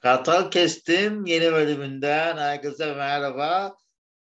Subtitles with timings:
[0.00, 3.76] Kartal Kestim yeni bölümünden herkese merhaba.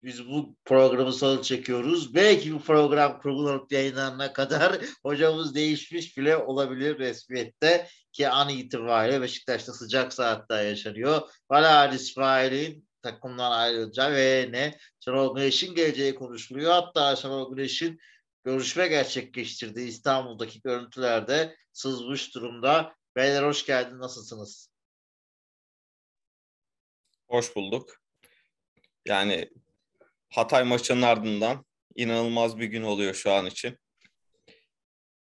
[0.03, 2.15] Biz bu programı salı çekiyoruz.
[2.15, 9.73] Belki bu program kurgulanıp yayınlanana kadar hocamız değişmiş bile olabilir resmiyette ki an itibariyle Beşiktaş'ta
[9.73, 11.21] sıcak saatler yaşanıyor.
[11.49, 16.71] Valal İsmail'in takımdan ayrılacağı ve ne Şenol Güneş'in geleceği konuşuluyor.
[16.71, 17.99] Hatta Şenol Güneş'in
[18.43, 22.95] görüşme gerçekleştirdiği İstanbul'daki görüntülerde sızmış durumda.
[23.15, 23.99] Beyler hoş geldin.
[23.99, 24.72] Nasılsınız?
[27.33, 28.01] Hoş bulduk.
[29.05, 29.49] Yani
[30.29, 31.65] Hatay maçının ardından
[31.95, 33.77] inanılmaz bir gün oluyor şu an için.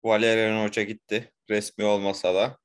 [0.03, 1.33] Valerian Hoca gitti.
[1.49, 2.57] Resmi olmasa da.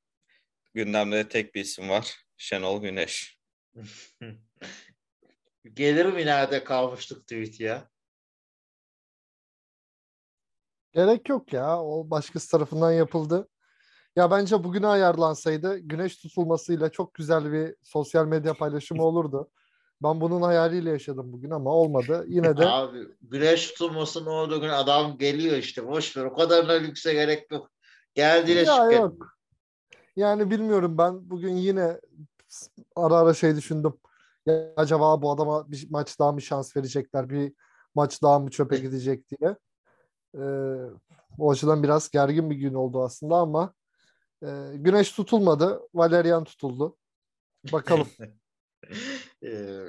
[0.75, 2.25] Gündemde tek bir isim var.
[2.37, 3.39] Şenol Güneş.
[5.75, 7.91] Gelir mi nerede kalmıştık tweet ya?
[10.93, 11.83] Gerek yok ya.
[11.83, 13.49] O başkası tarafından yapıldı.
[14.17, 19.51] Ya bence bugüne ayarlansaydı güneş tutulmasıyla çok güzel bir sosyal medya paylaşımı olurdu.
[20.03, 22.25] Ben bunun hayaliyle yaşadım bugün ama olmadı.
[22.29, 25.89] Yine de Abi güneş tutulmasının olduğu gün adam geliyor işte.
[25.89, 26.25] Boş ver.
[26.25, 27.71] O kadarına lükse gerek yok.
[28.15, 29.01] Geldiğine ya şükret.
[29.01, 29.35] yok.
[30.17, 32.01] Yani bilmiyorum ben bugün yine
[32.97, 33.95] ara ara şey düşündüm.
[34.47, 37.31] Ya acaba bu adama bir maç daha mı şans verecekler?
[37.31, 37.53] Bir
[37.95, 39.57] maç daha mı çöpe gidecek diye.
[40.35, 40.77] Ee,
[41.39, 43.75] o açıdan biraz gergin bir gün oldu aslında ama
[44.45, 45.81] e, güneş tutulmadı.
[45.95, 46.97] Valerian tutuldu.
[47.73, 48.09] Bakalım.
[49.45, 49.85] Ee,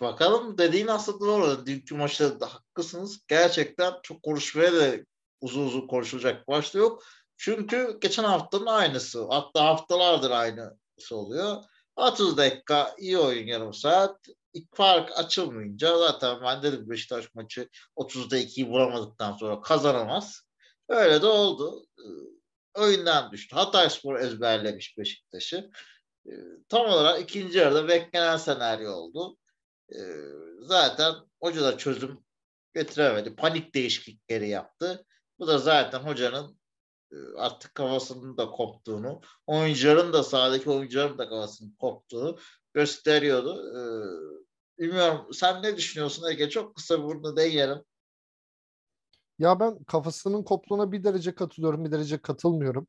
[0.00, 1.66] bakalım dediğin aslında doğru.
[1.66, 3.20] Dünkü maçta da haklısınız.
[3.28, 4.96] Gerçekten çok konuşmaya da
[5.40, 7.02] uzun uzun konuşulacak başta yok.
[7.36, 9.26] Çünkü geçen haftanın aynısı.
[9.28, 11.64] Hatta haftalardır aynısı oluyor.
[11.96, 14.26] 30 dakika iyi oyun yarım saat.
[14.52, 20.42] İlk fark açılmayınca zaten ben dedim Beşiktaş maçı 30'da 2'yi vuramadıktan sonra kazanamaz.
[20.88, 21.86] Öyle de oldu.
[22.74, 23.56] Oyundan düştü.
[23.56, 25.70] Hatayspor ezberlemiş Beşiktaş'ı.
[26.26, 26.30] Ee,
[26.68, 29.36] Tam olarak ikinci yarıda beklenen senaryo oldu.
[29.92, 29.98] Ee,
[30.60, 32.24] Zaten hoca da çözüm
[32.74, 33.36] getiremedi.
[33.36, 35.04] Panik değişiklikleri yaptı.
[35.38, 36.58] Bu da zaten hocanın
[37.12, 42.38] e, artık kafasının da koptuğunu, oyuncuların da sahadaki oyuncuların da kafasının koptuğunu
[42.74, 43.62] gösteriyordu.
[43.78, 44.44] Ee,
[44.78, 46.50] Bilmiyorum sen ne düşünüyorsun Ege?
[46.50, 47.78] Çok kısa burada değinelim.
[49.38, 52.86] Ya ben kafasının koptuğuna bir derece katılıyorum, bir derece katılmıyorum.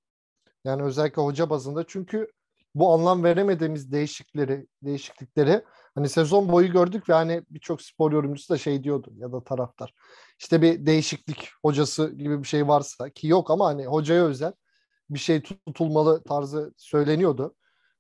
[0.64, 1.84] Yani özellikle hoca bazında.
[1.88, 2.28] Çünkü
[2.76, 5.64] bu anlam veremediğimiz değişiklikleri, değişiklikleri
[5.96, 9.94] hani sezon boyu gördük ve hani birçok spor yorumcusu da şey diyordu ya da taraftar.
[10.40, 14.54] İşte bir değişiklik hocası gibi bir şey varsa ki yok ama hani hocaya özel
[15.10, 17.56] bir şey tutulmalı tarzı söyleniyordu.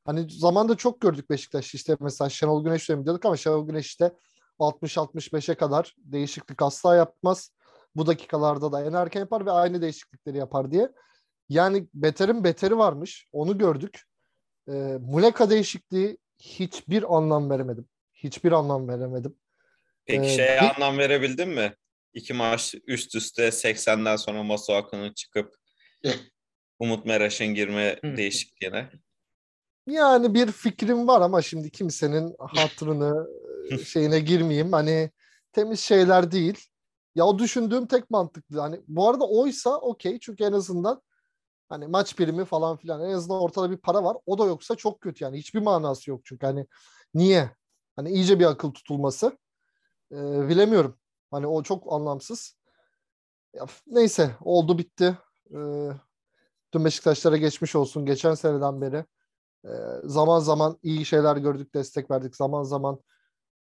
[0.05, 4.11] Hani zamanda çok gördük Beşiktaş işte mesela Şenol Güneş dönemi diyorduk ama Şenol Güneş işte
[4.59, 7.51] 60-65'e kadar değişiklik asla yapmaz.
[7.95, 10.89] Bu dakikalarda da en erken yapar ve aynı değişiklikleri yapar diye.
[11.49, 13.27] Yani beterin beteri varmış.
[13.31, 14.01] Onu gördük.
[14.67, 17.87] E, Muleka değişikliği hiçbir anlam veremedim.
[18.13, 19.35] Hiçbir anlam veremedim.
[20.05, 21.75] Peki Ee, şeye bir- anlam verebildin mi?
[22.13, 25.55] İki maç üst üste 80'den sonra Masuaku'nun çıkıp
[26.79, 28.89] Umut Meraş'ın girme değişikliğine.
[29.87, 33.27] Yani bir fikrim var ama şimdi kimsenin hatırını
[33.71, 34.71] e, şeyine girmeyeyim.
[34.71, 35.11] Hani
[35.51, 36.65] temiz şeyler değil.
[37.15, 38.59] Ya o düşündüğüm tek mantıklı.
[38.59, 41.01] Hani bu arada oysa okey çünkü en azından
[41.69, 44.17] hani maç primi falan filan en azından ortada bir para var.
[44.25, 45.37] O da yoksa çok kötü yani.
[45.37, 46.67] Hiçbir manası yok çünkü hani
[47.13, 47.51] niye?
[47.95, 49.37] Hani iyice bir akıl tutulması.
[50.11, 50.97] Ee, bilemiyorum.
[51.31, 52.57] Hani o çok anlamsız.
[53.53, 55.17] Ya, neyse oldu bitti.
[55.55, 55.89] Ee,
[56.71, 58.05] tüm Beşiktaşlara geçmiş olsun.
[58.05, 59.05] Geçen seneden beri
[59.65, 59.69] ee,
[60.03, 62.35] zaman zaman iyi şeyler gördük, destek verdik.
[62.35, 62.99] Zaman zaman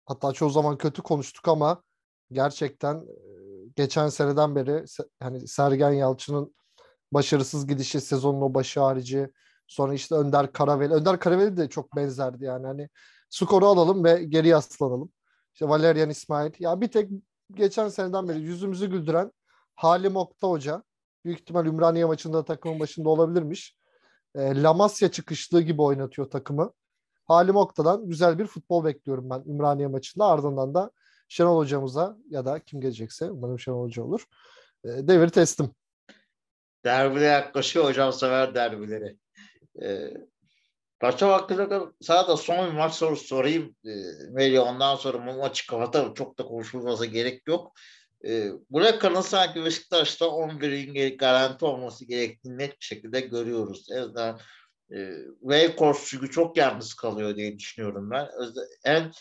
[0.05, 1.83] hatta çoğu zaman kötü konuştuk ama
[2.31, 3.05] gerçekten e,
[3.75, 4.85] geçen seneden beri
[5.19, 6.55] hani Sergen Yalçın'ın
[7.11, 9.29] başarısız gidişi sezonun o başı harici
[9.67, 10.93] sonra işte Önder Karaveli.
[10.93, 12.89] Önder Karaveli de çok benzerdi yani hani
[13.29, 15.11] skoru alalım ve geri yaslanalım.
[15.53, 16.51] İşte Valerian İsmail.
[16.59, 17.09] Ya bir tek
[17.51, 19.31] geçen seneden beri yüzümüzü güldüren
[19.75, 20.83] Halim Okta Hoca.
[21.25, 23.77] Büyük ihtimal Ümraniye maçında takımın başında olabilirmiş
[24.35, 26.71] e, Lamasya çıkışlığı gibi oynatıyor takımı.
[27.25, 30.25] Halim Okta'dan güzel bir futbol bekliyorum ben Ümraniye maçında.
[30.25, 30.91] Ardından da
[31.33, 34.25] Şenol hocamıza ya da kim gelecekse umarım Şenol hoca olur.
[34.83, 35.69] E, devir teslim.
[36.85, 37.85] Derbile yaklaşıyor.
[37.85, 39.17] Hocam sever derbileri.
[39.83, 40.13] Ee,
[41.01, 43.75] Maça hakkında sana da son bir maç sorusu sorayım.
[43.85, 43.89] Ee,
[44.31, 46.13] Melih ondan sonra bu maçı kapatalım.
[46.13, 47.73] Çok da konuşulması gerek yok.
[48.27, 53.87] Ee, Buraka'nın sanki Beşiktaş'ta 11'in garanti olması gerektiğini net bir şekilde görüyoruz.
[53.91, 54.39] En azından
[54.95, 55.09] e,
[55.41, 58.27] Weghorst çünkü çok yalnız kalıyor diye düşünüyorum ben.
[58.39, 59.11] Özde- Hem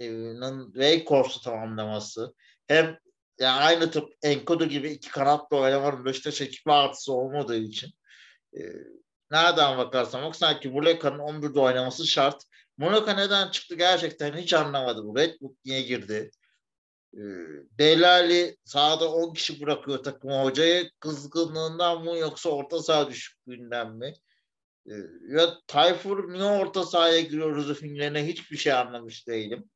[0.00, 2.34] Buraka'nın Weghorst'u tamamlaması
[2.68, 2.98] hem
[3.40, 7.90] yani aynı tıp Enkodu gibi iki kanatla oynamanın Beşiktaş ekibi artısı olmadığı için
[8.56, 8.60] e,
[9.30, 12.42] nereden bakarsan bak sanki Muleka'nın 11'de oynaması şart.
[12.78, 15.16] Muleka neden çıktı gerçekten hiç anlamadım.
[15.16, 16.30] Redwood niye girdi?
[17.14, 17.18] Ee,
[17.78, 20.90] Delali sahada 10 kişi bırakıyor takımı hocayı.
[21.00, 24.14] Kızgınlığından mı yoksa orta saha düşüklüğünden mi?
[24.86, 24.94] Ee,
[25.28, 29.70] ya Tayfur niye orta sahaya giriyoruz filmlerine hiçbir şey anlamış değilim.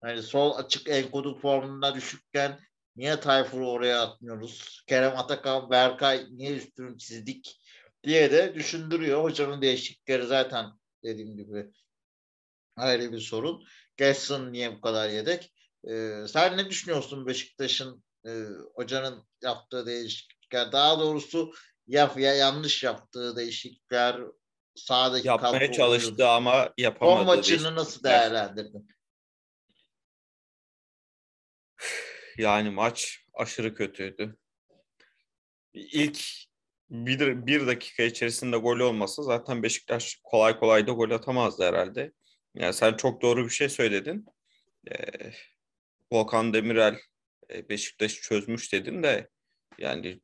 [0.00, 2.60] Hani sol açık enkodu formunda düşükken
[2.96, 4.84] niye Tayfur'u oraya atmıyoruz?
[4.86, 7.60] Kerem Atakan, Berkay niye üstünü çizdik
[8.04, 9.22] diye de düşündürüyor.
[9.22, 10.66] Hocanın değişiklikleri zaten
[11.04, 11.70] dediğim gibi
[12.76, 13.64] ayrı bir sorun.
[13.96, 15.52] Gelson niye bu kadar yedek?
[15.88, 18.30] Ee, sen ne düşünüyorsun Beşiktaş'ın e,
[18.74, 20.72] hocanın yaptığı değişiklikler?
[20.72, 21.52] Daha doğrusu
[21.86, 24.20] ya, ya yanlış yaptığı değişiklikler
[24.74, 27.18] sahadaki Yapmaya çalıştı ama yapamadı.
[27.18, 28.88] Son maçını nasıl değerlendirdin?
[32.38, 34.36] Yani maç aşırı kötüydü.
[35.74, 36.20] İlk
[36.90, 42.12] bir, bir dakika içerisinde gol olmasa zaten Beşiktaş kolay kolay da gol atamazdı herhalde.
[42.54, 44.26] Yani sen çok doğru bir şey söyledin.
[44.90, 45.32] Ee,
[46.12, 46.98] Volkan Demirel
[47.50, 49.28] e, Beşiktaş'ı çözmüş dedin de
[49.78, 50.20] yani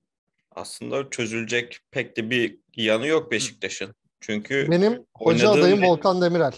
[0.50, 3.94] aslında çözülecek pek de bir yanı yok Beşiktaş'ın.
[4.20, 6.52] Çünkü benim hoca adayım Volkan Demirel.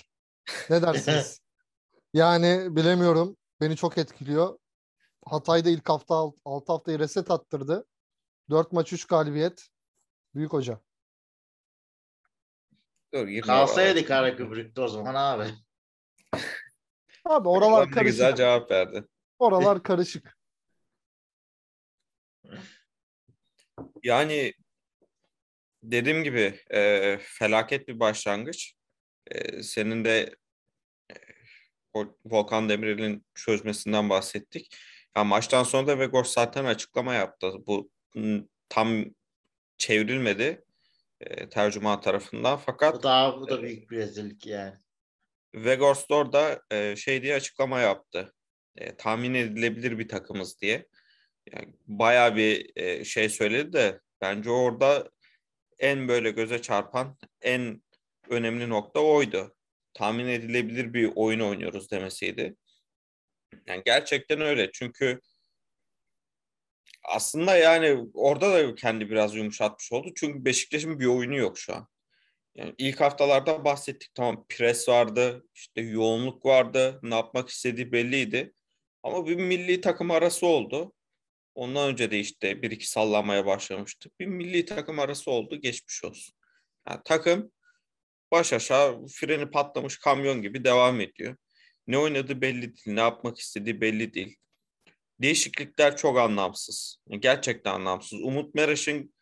[0.70, 1.40] Ne dersiniz?
[2.14, 3.36] yani bilemiyorum.
[3.60, 4.58] Beni çok etkiliyor.
[5.30, 6.14] Hatay'da ilk hafta
[6.44, 7.86] 6 haftayı reset attırdı.
[8.50, 9.68] 4 maç 3 galibiyet.
[10.34, 10.80] Büyük hoca.
[13.14, 14.04] Dur, Kalsaydı.
[14.06, 15.50] Karagümrük'te o zaman abi.
[17.24, 18.36] Abi oralar Ulan ne güzel karışık.
[18.36, 19.04] cevap verdi.
[19.38, 20.38] Oralar karışık.
[24.02, 24.52] Yani
[25.82, 28.74] dediğim gibi e, felaket bir başlangıç.
[29.26, 30.36] E, senin de
[31.10, 31.14] e,
[31.94, 34.76] Vol- Volkan Demirel'in çözmesinden bahsettik.
[35.18, 37.52] Ya maçtan sonra da Vegors zaten açıklama yaptı.
[37.66, 37.90] Bu
[38.68, 39.04] tam
[39.78, 40.64] çevrilmedi
[41.20, 42.58] e, tercüman tarafından.
[42.58, 44.74] Bu Fakat da, bu da büyük bir rezillik yani.
[45.54, 48.34] Vegors da orada e, şey diye açıklama yaptı.
[48.76, 50.86] E, tahmin edilebilir bir takımız diye.
[51.52, 55.10] Yani bayağı bir e, şey söyledi de bence orada
[55.78, 57.82] en böyle göze çarpan en
[58.28, 59.54] önemli nokta oydu.
[59.94, 62.56] Tahmin edilebilir bir oyun oynuyoruz demesiydi.
[63.68, 64.70] Yani gerçekten öyle.
[64.72, 65.20] Çünkü
[67.04, 70.12] aslında yani orada da kendi biraz yumuşatmış oldu.
[70.16, 71.88] Çünkü Beşiktaş'ın bir oyunu yok şu an.
[72.54, 78.54] Yani ilk haftalarda bahsettik tamam pres vardı, işte yoğunluk vardı, ne yapmak istediği belliydi.
[79.02, 80.92] Ama bir milli takım arası oldu.
[81.54, 84.10] Ondan önce de işte bir iki sallamaya başlamıştı.
[84.20, 86.34] Bir milli takım arası oldu, geçmiş olsun.
[86.88, 87.52] Yani takım
[88.30, 91.36] baş aşağı freni patlamış kamyon gibi devam ediyor.
[91.88, 94.36] Ne oynadığı belli değil, ne yapmak istediği belli değil.
[95.20, 96.98] Değişiklikler çok anlamsız.
[97.10, 98.20] Gerçekten anlamsız.
[98.22, 99.14] Umut Meraş'ın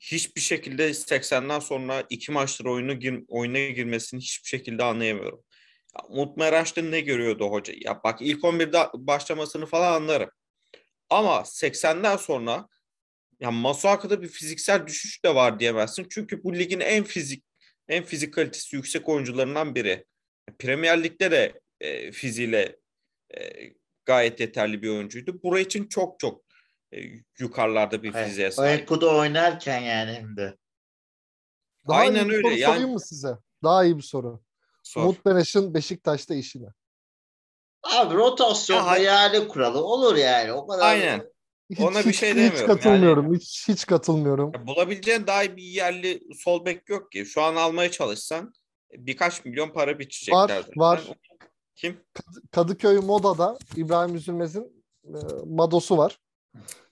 [0.00, 5.44] hiçbir şekilde 80'den sonra iki maçtır oyunu gir, oyuna girmesini hiçbir şekilde anlayamıyorum.
[5.96, 7.74] Ya, Umut Meraş'ta ne görüyordu hoca?
[7.80, 10.30] Ya bak ilk 11'de başlamasını falan anlarım.
[11.10, 12.68] Ama 80'den sonra
[13.40, 16.06] ya Masuaka'da bir fiziksel düşüş de var diyemezsin.
[16.10, 17.44] Çünkü bu ligin en fizik
[17.88, 20.04] en fizik kalitesi yüksek oyuncularından biri.
[20.58, 22.76] Premier Lig'de de e, fiziğiyle
[23.38, 23.40] e,
[24.04, 25.42] gayet yeterli bir oyuncuydu.
[25.42, 26.42] Buraya için çok çok
[26.92, 26.98] e,
[27.38, 28.54] yukarılarda bir fiziğe Evet.
[28.54, 28.80] sahip.
[28.80, 30.56] Enkudu oynarken yani hem de.
[31.88, 32.42] Daha Aynen iyi bir öyle.
[32.48, 33.32] soru Yani- sorayım mı size?
[33.62, 34.42] Daha iyi bir soru.
[34.82, 35.02] Sor.
[35.02, 36.66] Umut Bereş'in Beşiktaş'ta işi ne?
[37.82, 40.52] Abi rotasyonda Ya, hay- yani kuralı olur yani.
[40.52, 41.22] O kadar Aynen.
[41.70, 42.66] Hiç, Ona bir hiç- şey hiç demiyorum.
[42.66, 43.34] katılmıyorum.
[43.34, 44.52] Hiç, hiç katılmıyorum.
[44.54, 47.26] Ya Bulabileceğin daha iyi bir yerli sol bek yok ki.
[47.26, 48.52] Şu an almaya çalışsan
[48.92, 50.38] birkaç milyon para biçecekler.
[50.48, 51.02] Var, var.
[51.78, 52.04] Kim?
[52.50, 56.18] Kadıköy Moda'da İbrahim Üzülmez'in e, Madosu var.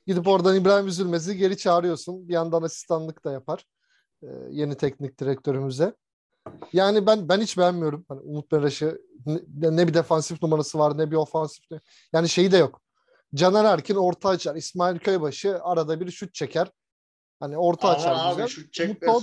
[0.06, 2.28] Gidip oradan İbrahim Üzülmez'i geri çağırıyorsun.
[2.28, 3.64] Bir yandan asistanlık da yapar.
[4.22, 5.94] e, yeni teknik direktörümüze.
[6.72, 8.04] Yani ben ben hiç beğenmiyorum.
[8.08, 11.64] Hani Umut Meraş'ı ne, ne bir defansif numarası var ne bir ofansif.
[12.12, 12.80] Yani şeyi de yok.
[13.34, 14.56] Caner Erkin orta açar.
[14.56, 16.70] İsmail Köybaşı arada bir şut çeker.
[17.40, 18.44] Hani orta açar Ama güzel.
[18.44, 18.72] abi şut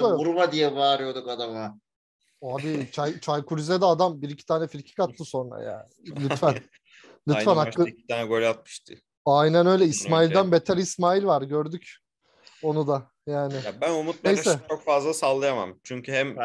[0.10, 0.20] yok.
[0.20, 1.80] vurma diye bağırıyorduk adama.
[2.44, 5.88] Abi Çay, Çaykur Rize'de adam bir iki tane frikik attı sonra ya.
[6.06, 6.56] Lütfen.
[7.28, 7.90] Lütfen Aynı hakkı.
[7.90, 8.94] iki tane gol atmıştı.
[9.26, 9.86] Aynen öyle.
[9.86, 11.42] İsmail'den beter İsmail var.
[11.42, 11.98] Gördük.
[12.64, 13.54] Onu da yani.
[13.54, 14.24] Ya ben Umut.
[14.24, 15.80] Meraş'ı çok fazla sallayamam.
[15.84, 16.38] Çünkü hem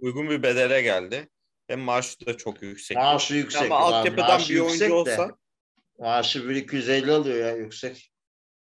[0.00, 1.28] uygun bir bedele geldi
[1.66, 2.96] hem maaşı da çok yüksek.
[2.96, 3.62] Maaşı yüksek.
[3.62, 4.92] Ama altyapıdan bir oyuncu de.
[4.92, 5.36] olsa
[5.98, 8.12] Maaşı 1250 alıyor ya yüksek.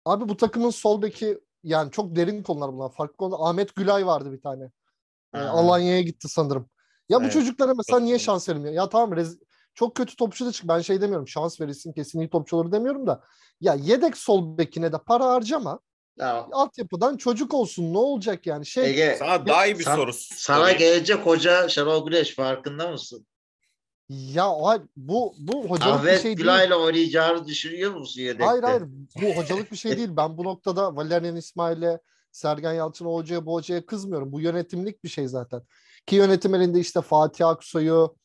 [0.05, 2.93] Abi bu takımın sol beki yani çok derin konular bunlar.
[2.93, 3.49] Farklı konular.
[3.49, 4.63] Ahmet Gülay vardı bir tane.
[5.35, 5.49] Ee, Ha.
[5.49, 6.69] Alanya'ya gitti sanırım.
[7.09, 7.33] Ya bu Evet.
[7.33, 8.73] çocuklara mesela niye şans verilmiyor?
[8.73, 9.39] Ya tamam rez-
[9.75, 10.67] çok kötü topçu da çık.
[10.67, 11.27] Ben şey demiyorum.
[11.27, 13.23] Şans verilsin kesin iyi topçu olur demiyorum da.
[13.61, 15.79] Ya yedek sol bekine de para harcama.
[16.19, 18.65] Ya, Altyapıdan çocuk olsun ne olacak yani?
[18.65, 20.77] Şey Ege Sana daha iyi bir Sen- soru sana sorayım.
[20.79, 23.27] gelecek hoca Şenol Güneş farkında mısın?
[24.09, 24.51] ya
[24.95, 26.37] bu bu hocalık bir Ahmet şey değil.
[26.37, 28.45] Gülay'la oynayacağını düşünüyor musun yedekte?
[28.45, 28.83] Hayır hayır
[29.21, 30.09] bu hocalık bir şey değil.
[30.11, 31.99] Ben bu noktada Valerian İsmail'e,
[32.31, 34.31] Sergen Yalçın o hocaya bu hocaya kızmıyorum.
[34.31, 35.61] Bu yönetimlik bir şey zaten.
[36.05, 38.15] Ki yönetim elinde işte Fatih Aksoy'u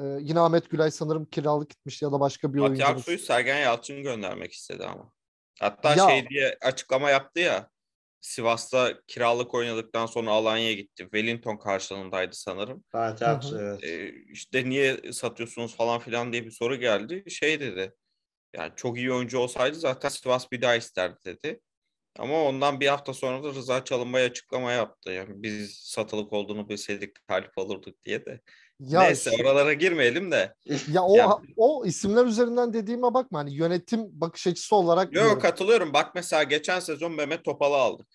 [0.00, 3.00] e, yine Ahmet Gülay sanırım kiralık gitmişti ya da başka bir Fatih oyuncumuz.
[3.00, 5.12] Aksoy'u Sergen Yalçın göndermek istedi ama.
[5.60, 7.70] Hatta Ya- şey diye açıklama yaptı ya.
[8.20, 11.02] Sivas'ta kiralık oynadıktan sonra Alanya'ya gitti.
[11.02, 12.84] Wellington karşılığındaydı sanırım.
[12.88, 13.28] Fatih.
[13.28, 13.80] Aksoy evet.
[14.28, 17.24] İşte niye satıyorsunuz falan filan diye bir soru geldi.
[17.30, 17.94] Şey dedi.
[18.54, 21.60] Yani çok iyi oyuncu olsaydı zaten Sivas bir daha isterdi dedi.
[22.18, 25.10] Ama ondan bir hafta sonra da Rıza Çalınbay açıklama yaptı.
[25.10, 28.40] Yani biz satılık olduğunu bilseydik talip olurduk diye de.
[28.80, 30.54] Ya Neyse şu- oralara girmeyelim de.
[30.92, 35.38] Ya o Ya- o isimler üzerinden dediğime bakma hani yönetim bakış açısı olarak Yok diyorum.
[35.40, 35.92] katılıyorum.
[35.92, 38.06] Bak mesela geçen sezon Mehmet Topal'ı aldık.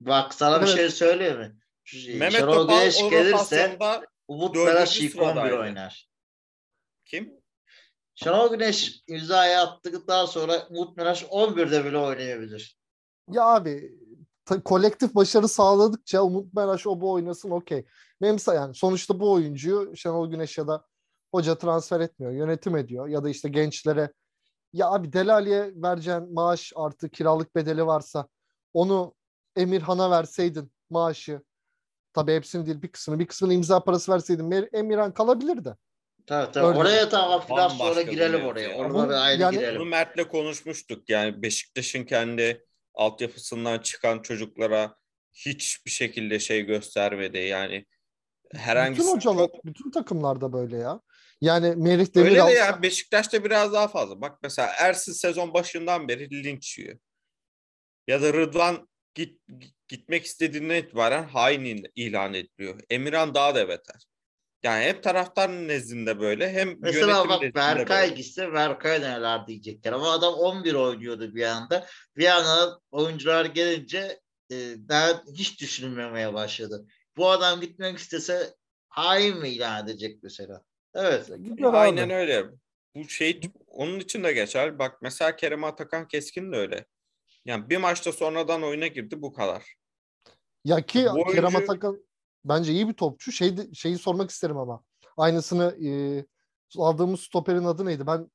[0.00, 0.76] Bak sana bir Evet.
[0.76, 1.56] şey söyleyeyim mi?
[1.84, 3.78] Şu- Mehmet Şenol Topal Güneş gelirse
[4.28, 5.58] Umut Meraş ilk 11 sıradaydı.
[5.60, 6.08] oynar.
[7.04, 7.32] kim?
[8.14, 12.79] Şenol Güneş imzayı attıktan sonra Umut Meraş 11'de bile oynayabilir.
[13.32, 13.92] Ya abi
[14.64, 17.84] kolektif başarı sağladıkça Umut Meraş o bu oynasın okey.
[18.22, 20.86] Benim yani sonuçta bu oyuncuyu Şenol Güneş ya da
[21.34, 24.12] hoca transfer etmiyor, yönetim ediyor ya da işte gençlere
[24.72, 28.28] ya abi Delali'ye vereceğin maaş artı kiralık bedeli varsa
[28.74, 29.14] onu
[29.56, 31.42] Emirhan'a verseydin maaşı
[32.12, 35.76] tabii hepsini değil bir kısmını bir kısmını imza parası verseydin Emirhan kalabilirdi.
[36.26, 36.66] Tabii tabii.
[36.66, 36.78] Öyle.
[36.78, 38.68] Oraya tamam biraz sonra girelim oraya.
[38.68, 38.76] ya.
[38.76, 39.88] Orada bir ayrı yani- Bunu girelim.
[39.88, 41.10] Mert'le konuşmuştuk.
[41.10, 42.66] Yani Beşiktaş'ın kendi
[43.00, 44.94] altyapısından çıkan çocuklara
[45.32, 47.38] hiçbir şekilde şey göstermedi.
[47.38, 47.86] Yani
[48.54, 51.00] herhangi bütün hocalar, bütün takımlarda böyle ya.
[51.40, 54.20] Yani Merih öyle Demiral de ya Beşiktaş'ta biraz daha fazla.
[54.20, 56.98] Bak mesela Ersin sezon başından beri linç yiyor.
[58.08, 59.40] Ya da Rıdvan git,
[59.88, 62.80] gitmek istediğinden itibaren hain il- ilan ediliyor.
[62.90, 64.06] Emirhan daha da beter.
[64.62, 68.14] Yani hem taraftar nezdinde böyle hem Mesela bak Berkay böyle.
[68.14, 69.92] gitse Berkay neler diyecekler.
[69.92, 71.86] Ama adam 11 oynuyordu bir anda.
[72.16, 74.54] Bir anda oyuncular gelince e,
[74.88, 76.86] daha hiç düşünülmemeye başladı.
[77.16, 78.54] Bu adam gitmek istese
[78.88, 80.62] hain mi ilan edecek mesela?
[80.94, 81.26] Evet.
[81.42, 82.14] gidiyor Aynen abi.
[82.14, 82.46] öyle.
[82.94, 84.78] Bu şey onun için de geçer.
[84.78, 86.84] Bak mesela Kerem Atakan Keskin de öyle.
[87.44, 89.74] Yani bir maçta sonradan oyuna girdi bu kadar.
[90.64, 92.04] Ya ki Bu Kerem oyuncu- Atakan
[92.44, 93.32] bence iyi bir topçu.
[93.32, 94.82] Şey, şeyi sormak isterim ama.
[95.16, 95.90] Aynısını e,
[96.78, 98.06] aldığımız stoperin adı neydi?
[98.06, 98.30] Ben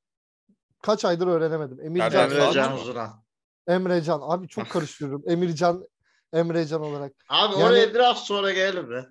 [0.81, 1.79] kaç aydır öğrenemedim.
[1.81, 2.11] Emircan.
[2.11, 2.81] Erdem Emre Can Can mı?
[2.81, 3.23] Uzuran.
[3.67, 4.21] Emrecan.
[4.23, 5.23] Abi çok karıştırıyorum.
[5.27, 5.87] Emircan,
[6.33, 7.13] Emrecan olarak.
[7.29, 9.05] Abi Yani- oraya biraz sonra gelelim mi?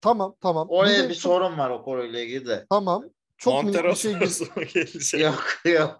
[0.00, 0.66] Tamam tamam.
[0.70, 2.66] Oraya de bir, sorun var o konuyla ilgili de.
[2.70, 3.04] Tamam.
[3.36, 5.20] Çok minik Montero bir şey gelecek.
[5.20, 5.96] Yok yok.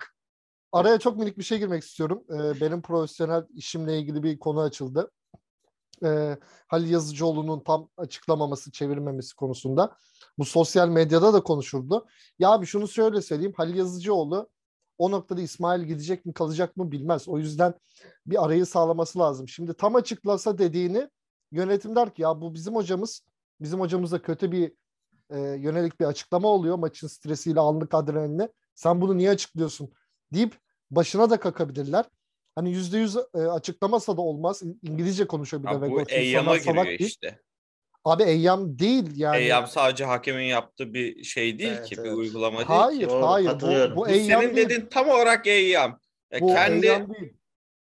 [0.72, 2.24] Araya çok minik bir şey girmek istiyorum.
[2.30, 5.10] Ee, benim profesyonel işimle ilgili bir konu açıldı.
[6.04, 6.38] Ee,
[6.68, 9.96] Halil Yazıcıoğlu'nun tam açıklamaması, çevirmemesi konusunda.
[10.38, 12.06] Bu sosyal medyada da konuşuldu.
[12.38, 13.54] Ya abi şunu şöyle söyleyeyim.
[13.56, 14.48] Halil Yazıcıoğlu
[14.98, 17.28] o noktada İsmail gidecek mi kalacak mı bilmez.
[17.28, 17.74] O yüzden
[18.26, 19.48] bir arayı sağlaması lazım.
[19.48, 21.08] Şimdi tam açıklasa dediğini
[21.52, 23.22] yönetim der ki ya bu bizim hocamız.
[23.60, 24.72] Bizim hocamıza kötü bir
[25.30, 28.52] e, yönelik bir açıklama oluyor maçın stresiyle anlık adrenalinle.
[28.74, 29.92] Sen bunu niye açıklıyorsun
[30.32, 30.58] deyip
[30.90, 32.04] başına da kakabilirler.
[32.56, 34.62] Hani yüzde yüz e, açıklamasa da olmaz.
[34.82, 35.72] İngilizce konuşuyor bir de.
[35.72, 36.00] Ya bu Vegors.
[36.02, 37.10] İnsanlar Eyyam'a salak giriyor değil.
[37.10, 37.40] işte.
[38.04, 39.36] Abi Eyyam değil yani.
[39.36, 42.06] Eyyam sadece hakemin yaptığı bir şey değil Evet, ki, evet.
[42.06, 43.08] bir uygulama değil Hayır, ki.
[43.08, 43.46] Doğru, hayır.
[43.46, 43.96] Bu, katılıyorum.
[43.96, 44.66] bu Bu Eyyam senin değil.
[44.68, 46.00] dediğin tam olarak Eyyam.
[46.32, 47.32] Ya Bu kendi Eyyam değil.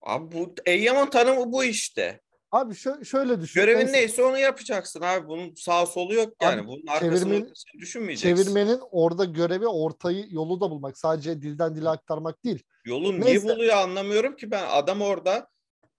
[0.01, 2.21] abi bu Eyyam'ın tanımı bu işte.
[2.51, 3.61] Abi şö- şöyle düşün.
[3.61, 5.27] Görevin Neyse, neyse onu yapacaksın abi.
[5.27, 6.61] Bunun sağ solu yok yani.
[6.61, 8.35] Abi, Bunun arkasını çevirmen- düşünmeyeceksin.
[8.43, 10.97] Çevirmenin orada görevi ortayı yolu da bulmak.
[10.97, 12.63] Sadece dilden dile aktarmak değil.
[12.89, 13.48] Yolu niye Neyse.
[13.48, 14.67] buluyor anlamıyorum ki ben.
[14.69, 15.48] Adam orada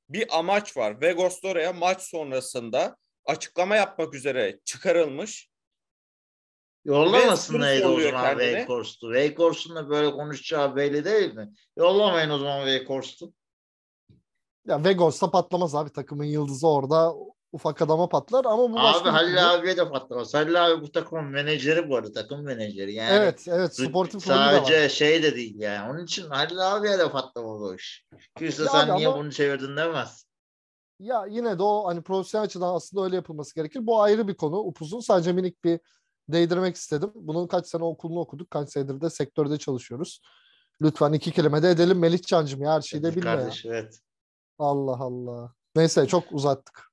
[0.09, 1.00] bir amaç var.
[1.00, 5.50] Vegos oraya maç sonrasında açıklama yapmak üzere çıkarılmış.
[6.85, 8.47] Yollamasın neydi o zaman kendine.
[8.47, 9.14] Wayhorst'u.
[9.14, 11.52] Wayhorst'un da böyle konuşacağı belli değil mi?
[11.76, 13.32] Yollamayın o zaman Wayhorst'u.
[14.66, 17.14] Ya Vegos'ta patlamaz abi takımın yıldızı orada
[17.52, 19.49] ufak adama patlar ama bu Abi Halil konu.
[19.50, 20.35] abiye de patlamaz.
[20.35, 22.12] Halil abi bu takımın menajeri bu arada.
[22.12, 22.95] Takım menajeri.
[22.95, 24.52] Yani Evet evet sportif rolü de var.
[24.54, 25.90] Sadece şey de değil yani.
[25.92, 28.07] Onun için Halil abiye de patlamaz o iş.
[28.38, 30.25] Kimse Ya sen abi niye ama- bunu çevirdin demez.
[31.00, 33.87] Ya yine de o hani profesyonel açıdan aslında öyle yapılması gerekir.
[33.87, 34.57] Bu ayrı bir konu.
[34.59, 35.80] Upuzun sadece minik bir
[36.28, 37.11] değdirmek istedim.
[37.14, 38.50] Bunun kaç sene okulunu okuduk.
[38.50, 40.21] Kaç senedir de sektörde çalışıyoruz.
[40.83, 43.37] Lütfen iki kelime de edelim Melih Can'cığım ya her şeyi de bilme ya.
[43.37, 44.00] Kardeş evet.
[44.59, 45.52] Allah Allah.
[45.76, 46.89] Neyse çok uzattık.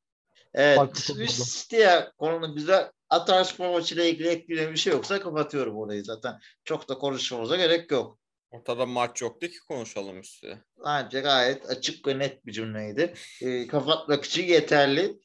[0.54, 1.10] Evet.
[1.18, 6.40] Biz diğer konunun güzel Ataşma maçıyla ilgili ekleyeceğim bir şey yoksa kapatıyorum orayı zaten.
[6.64, 8.20] Çok da konuşmamıza gerek yok.
[8.52, 10.58] Ortada maç yoktu ki konuşalım üstüne.
[10.86, 13.14] Bence gayet açık ve net bir cümleydi.
[13.42, 15.20] E, kapatmak için yeterli.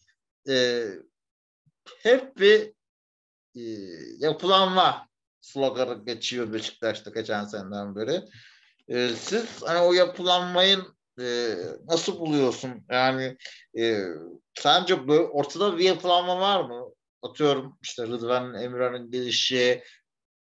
[0.48, 0.84] E,
[2.02, 2.72] hep bir
[3.54, 3.62] e,
[4.18, 5.08] yapılanma
[5.40, 8.22] sloganı geçiyor Beşiktaş'ta geçen seneden beri.
[8.88, 11.54] E, siz hani o yapılanmayın e,
[11.88, 12.86] nasıl buluyorsun?
[12.90, 13.36] Yani
[13.78, 13.98] e,
[14.54, 16.92] sence böyle ortada bir yapılanma var mı?
[17.22, 19.82] Atıyorum işte Rıdvan Emirhan'ın gelişi,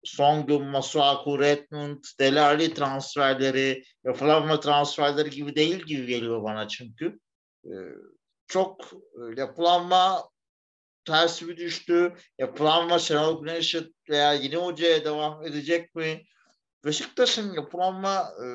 [0.04, 7.18] son gün Masuaku, Redmond, Delali transferleri, yapılanma transferleri gibi değil gibi geliyor bana çünkü.
[7.64, 7.72] E,
[8.46, 8.90] çok
[9.36, 10.28] yapılanma
[11.04, 12.14] ters mi düştü?
[12.38, 16.22] Yapılanma Şenol Güneş'e veya yeni hocaya devam edecek mi?
[16.84, 18.46] Beşiktaş'ın yapılanma e,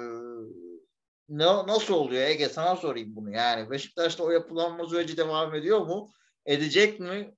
[1.30, 2.22] ne, nasıl oluyor?
[2.22, 3.32] Ege sana sorayım bunu.
[3.32, 6.12] Yani Beşiktaş'ta o yapılanma süreci devam ediyor mu?
[6.46, 7.36] Edecek mi?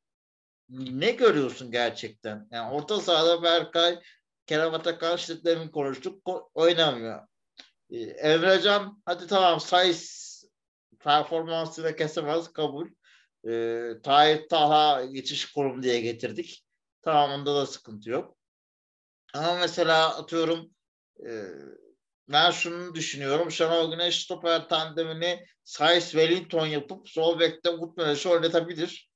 [0.69, 2.47] Ne görüyorsun gerçekten?
[2.51, 3.99] Yani orta sahada Berkay
[4.45, 6.21] Kerem Atakan demin konuştuk.
[6.53, 7.27] Oynamıyor.
[7.91, 8.39] Ee,
[9.05, 10.27] hadi tamam Sayıs
[10.99, 12.89] performansıyla kesemez kabul.
[13.47, 16.65] Ee, Tayyip Taha geçiş kurum diye getirdik.
[17.01, 18.37] Tamam onda da sıkıntı yok.
[19.33, 20.71] Ama mesela atıyorum
[21.27, 21.31] e,
[22.29, 23.51] ben şunu düşünüyorum.
[23.51, 29.09] Şenol Güneş stoper tandemini Saiz Wellington yapıp sol bekte Gutman'ı oynatabilir.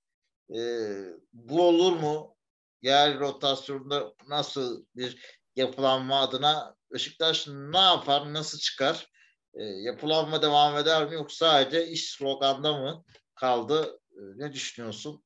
[0.55, 1.03] Ee,
[1.33, 2.35] bu olur mu?
[2.81, 9.07] Yer rotasyonda nasıl bir yapılanma adına Beşiktaş ne yapar, nasıl çıkar?
[9.53, 13.03] Ee, yapılanma devam eder mi yoksa sadece iş sloganda mı
[13.35, 13.99] kaldı?
[14.11, 15.23] Ee, ne düşünüyorsun?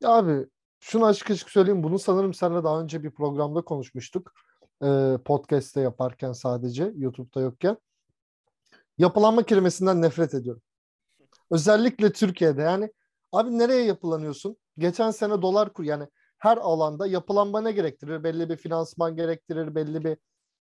[0.00, 0.46] Ya abi
[0.80, 1.82] şunu açık açık söyleyeyim.
[1.82, 4.32] Bunu sanırım seninle daha önce bir programda konuşmuştuk
[4.82, 7.76] e, podcast'te yaparken sadece YouTube'da yokken
[8.98, 10.62] yapılanma kelimesinden nefret ediyorum.
[11.50, 12.92] Özellikle Türkiye'de yani
[13.32, 14.56] abi nereye yapılanıyorsun?
[14.78, 18.24] Geçen sene dolar kur yani her alanda yapılanma ne gerektirir?
[18.24, 20.16] Belli bir finansman gerektirir, belli bir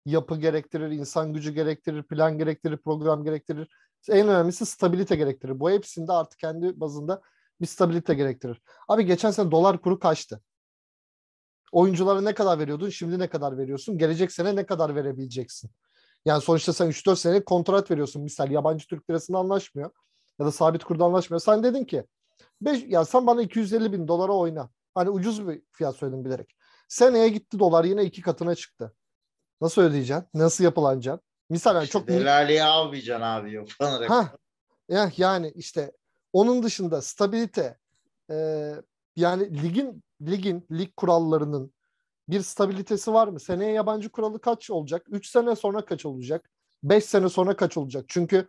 [0.06, 3.68] yapı gerektirir, insan gücü gerektirir, plan gerektirir, program gerektirir.
[4.08, 5.60] En önemlisi stabilite gerektirir.
[5.60, 7.22] Bu hepsinde artık kendi bazında
[7.60, 8.62] bir stabilite gerektirir.
[8.88, 10.40] Abi geçen sene dolar kuru kaçtı?
[11.72, 15.70] Oyunculara ne kadar veriyordun, şimdi ne kadar veriyorsun, gelecek sene ne kadar verebileceksin?
[16.24, 18.22] Yani sonuçta sen 3-4 sene kontrat veriyorsun.
[18.22, 19.90] Misal yabancı Türk lirasında anlaşmıyor
[20.40, 21.40] ya da sabit kurda anlaşmıyor.
[21.40, 22.04] Sen dedin ki
[22.60, 24.70] 5, ya sen bana 250 bin dolara oyna.
[24.94, 26.56] Hani ucuz bir fiyat söyledim bilerek.
[26.88, 28.92] Seneye gitti dolar yine iki katına çıktı.
[29.60, 30.28] Nasıl ödeyeceksin?
[30.34, 31.26] Nasıl yapılanacaksın?
[31.50, 32.08] Misal yani işte çok...
[32.08, 34.10] Delaliye almayacaksın abi yapılarak.
[34.10, 34.32] Ha,
[34.88, 35.92] ya, yani işte
[36.32, 37.78] onun dışında stabilite
[38.30, 38.68] e,
[39.16, 41.72] yani ligin ligin, lig kurallarının
[42.28, 43.40] bir stabilitesi var mı?
[43.40, 45.06] Seneye yabancı kuralı kaç olacak?
[45.10, 46.50] 3 sene sonra kaç olacak?
[46.82, 48.04] 5 sene sonra kaç olacak?
[48.08, 48.48] Çünkü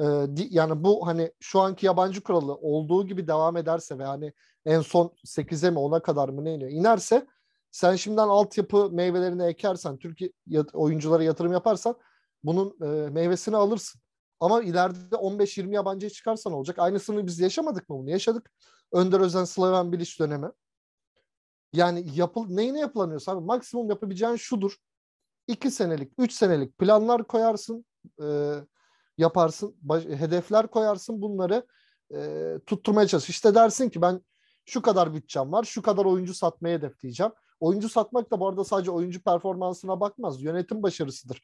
[0.00, 0.04] e,
[0.36, 4.32] yani bu hani şu anki yabancı kuralı olduğu gibi devam ederse ve hani
[4.66, 6.70] en son 8'e mi 10'a kadar mı ne iniyor?
[6.70, 7.26] İnerse
[7.70, 10.30] sen şimdiden altyapı meyvelerini ekersen, Türkiye
[10.72, 11.94] oyunculara yatırım yaparsan
[12.44, 14.00] bunun e, meyvesini alırsın.
[14.40, 16.78] Ama ileride 15-20 yabancıya çıkarsan olacak.
[16.78, 18.10] Aynısını biz yaşamadık mı bunu?
[18.10, 18.50] Yaşadık.
[18.92, 20.46] Önder Özen, Slaven Bilic dönemi.
[21.72, 24.76] Yani yapıl neyine yapılanıyorsa abi maksimum yapabileceğin şudur.
[25.46, 27.84] İki senelik, üç senelik planlar koyarsın,
[28.22, 28.54] e,
[29.18, 31.66] yaparsın, baş, hedefler koyarsın bunları
[32.14, 33.28] e, tutturmaya çalış.
[33.30, 34.20] İşte dersin ki ben
[34.64, 37.32] şu kadar bütçem var, şu kadar oyuncu satmayı hedefleyeceğim.
[37.60, 40.42] Oyuncu satmak da bu arada sadece oyuncu performansına bakmaz.
[40.42, 41.42] Yönetim başarısıdır.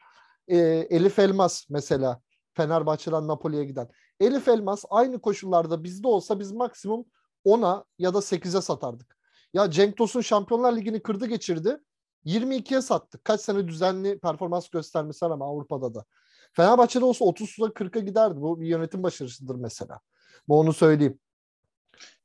[0.49, 0.57] E,
[0.91, 2.21] Elif Elmas mesela
[2.55, 3.89] Fenerbahçe'den Napoli'ye giden.
[4.21, 7.05] Elif Elmas aynı koşullarda bizde olsa biz maksimum
[7.45, 9.16] 10'a ya da 8'e satardık.
[9.55, 11.79] Ya Cenk Tosun Şampiyonlar Ligi'ni kırdı geçirdi.
[12.27, 13.25] 22'ye sattık.
[13.25, 16.05] Kaç sene düzenli performans göstermesi ama Avrupa'da da.
[16.53, 18.41] Fenerbahçe'de olsa 30'a 40'a giderdi.
[18.41, 20.01] Bu bir yönetim başarısıdır mesela.
[20.49, 21.19] Bu onu söyleyeyim.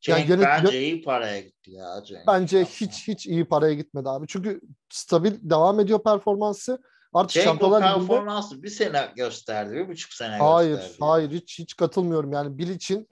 [0.02, 2.28] Cenk yani yönet- bence iyi paraya gitti ya Cenk.
[2.28, 2.74] Bence Yapma.
[2.74, 4.28] hiç hiç iyi paraya gitmedi abi.
[4.28, 6.82] Çünkü stabil devam ediyor performansı.
[7.14, 8.08] Artık Cenk Şampiyonlar Ligi'nde...
[8.08, 10.96] performansı bir sene gösterdi, bir buçuk sene hayır, gösterdi.
[11.00, 12.34] Hayır, hayır hiç hiç katılmıyorum.
[12.34, 13.10] Yani Bilic'in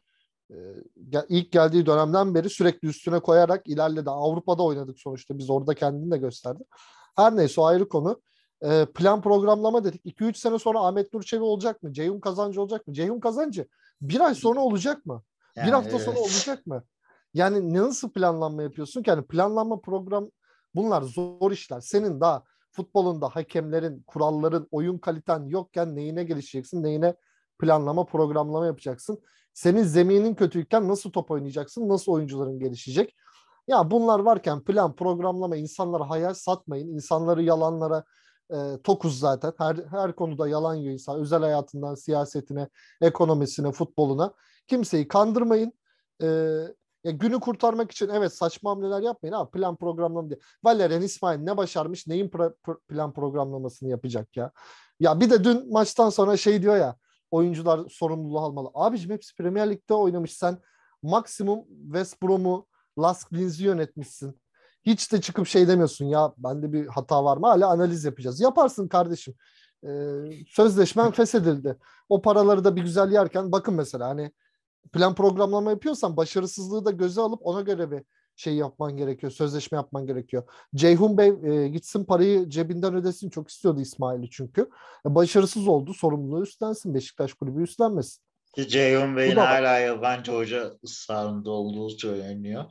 [1.29, 4.09] ilk geldiği dönemden beri sürekli üstüne koyarak ilerledi.
[4.09, 5.37] Avrupa'da oynadık sonuçta.
[5.37, 6.63] Biz orada kendini de gösterdi.
[7.15, 8.21] Her neyse o ayrı konu.
[8.61, 10.05] E, plan programlama dedik.
[10.05, 11.93] 2-3 sene sonra Ahmet Nurçevi olacak mı?
[11.93, 12.93] Ceyhun Kazancı olacak mı?
[12.93, 13.67] Ceyhun Kazancı
[14.01, 15.23] bir ay sonra olacak mı?
[15.55, 16.01] Yani, bir hafta evet.
[16.01, 16.83] sonra olacak mı?
[17.33, 19.09] Yani nasıl planlanma yapıyorsun ki?
[19.09, 20.29] Yani planlanma program
[20.75, 21.81] bunlar zor işler.
[21.81, 27.15] Senin daha futbolunda hakemlerin, kuralların, oyun kaliten yokken neyine gelişeceksin, neyine
[27.59, 29.19] planlama, programlama yapacaksın.
[29.53, 31.89] Senin zeminin kötüyken nasıl top oynayacaksın?
[31.89, 33.15] Nasıl oyuncuların gelişecek?
[33.67, 36.87] Ya bunlar varken plan, programlama, insanlara hayal satmayın.
[36.87, 38.03] İnsanları yalanlara
[38.53, 39.53] e, tokuz zaten.
[39.57, 41.19] Her, her konuda yalan yiyor insan.
[41.19, 42.69] Özel hayatından siyasetine,
[43.01, 44.33] ekonomisine, futboluna.
[44.67, 45.73] Kimseyi kandırmayın.
[46.23, 46.27] E,
[47.03, 50.39] Ya günü kurtarmak için evet saçma hamleler yapmayın ama plan programlama diye.
[50.63, 54.51] Valerian İsmail ne başarmış neyin pra- pr- plan programlamasını yapacak ya.
[54.99, 56.95] Ya bir de dün maçtan sonra şey diyor ya
[57.31, 58.71] oyuncular sorumluluğu almalı.
[58.73, 60.57] Abicim hepsi Premier Lig'de oynamış sen
[61.03, 62.67] maksimum West Brom'u
[62.99, 64.41] Lask Linz'i yönetmişsin.
[64.85, 68.41] Hiç de çıkıp şey demiyorsun ya bende bir hata var mı hala analiz yapacağız.
[68.41, 69.35] Yaparsın kardeşim.
[69.83, 69.89] Ee,
[70.47, 71.77] sözleşmen feshedildi.
[72.09, 74.31] O paraları da bir güzel yerken bakın mesela hani
[74.93, 78.03] plan programlama yapıyorsan başarısızlığı da göze alıp ona göre bir
[78.39, 79.31] şey yapman gerekiyor.
[79.31, 80.43] Sözleşme yapman gerekiyor.
[80.75, 83.29] Ceyhun Bey e, gitsin parayı cebinden ödesin.
[83.29, 84.61] Çok istiyordu İsmail'i çünkü.
[85.09, 85.93] E, başarısız oldu.
[85.93, 86.93] Sorumluluğu üstlensin.
[86.93, 88.23] Beşiktaş kulübü üstlenmesin.
[88.55, 92.65] Ki Ceyhun Bey'in hala yabancı hoca ısrarında olduğu söyleniyor.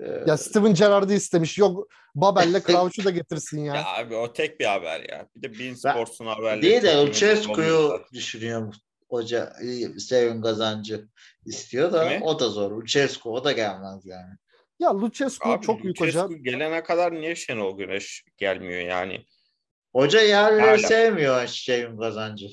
[0.00, 1.58] Ee, Ya Steven Gerrard'ı istemiş.
[1.58, 3.74] Yok Babel'le Crouch'u da getirsin ya.
[3.74, 5.28] Ya abi o tek bir haber ya.
[5.36, 6.62] Bir de Ben- Sports'un haberleri.
[6.62, 8.06] Değil de çok önemli Lucescu'yu olmuyor.
[8.12, 8.74] düşünüyor
[9.08, 9.52] hoca
[9.98, 11.08] Sevim Kazancı
[11.46, 12.24] istiyor da Kimi?
[12.24, 12.70] o da zor.
[12.70, 14.34] Lucescu o da gelmez yani.
[14.80, 16.24] Ya Lucescu Abi çok büyük hoca.
[16.24, 19.26] Lucescu gelene kadar niye Şenol Güneş gelmiyor yani?
[19.94, 22.46] Hoca yerleri sevmiyor Sevim Kazancı.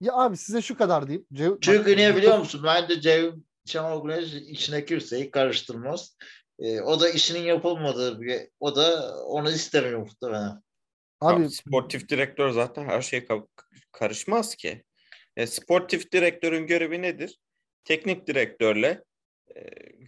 [0.00, 1.26] Ya abi size şu kadar diyeyim.
[1.32, 2.60] Ce- Çünkü niye biliyor musun?
[2.64, 6.16] Ben de Ceyhun Şenol Güneş içine kimseyi karıştırmaz.
[6.58, 10.62] Ee, o da işinin yapılmadığı bir o da onu istemiyor muhtemelen.
[11.20, 13.46] Abi Abi, sportif direktör zaten her şeye ka-
[13.92, 14.84] karışmaz ki.
[15.36, 17.38] E, sportif direktörün görevi nedir?
[17.84, 19.04] Teknik direktörle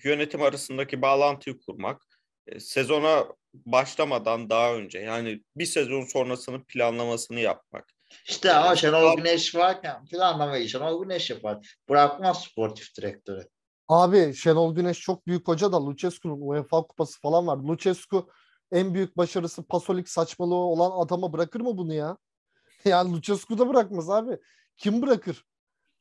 [0.04, 2.02] yönetim arasındaki bağlantıyı kurmak.
[2.46, 7.92] E, sezona başlamadan daha önce yani bir sezon sonrasının planlamasını yapmak.
[8.28, 11.76] İşte ama Şenol Güneş varken planlamayı Şenol Güneş yapar.
[11.88, 13.48] Bırakmaz sportif direktörü.
[13.88, 17.56] Abi Şenol Güneş çok büyük hoca da Lucescu'nun UEFA kupası falan var.
[17.56, 18.28] Lucescu
[18.72, 22.16] en büyük başarısı pasolik saçmalığı olan adama bırakır mı bunu ya?
[22.84, 24.38] Yani Lucescu da bırakmaz abi.
[24.76, 25.44] Kim bırakır?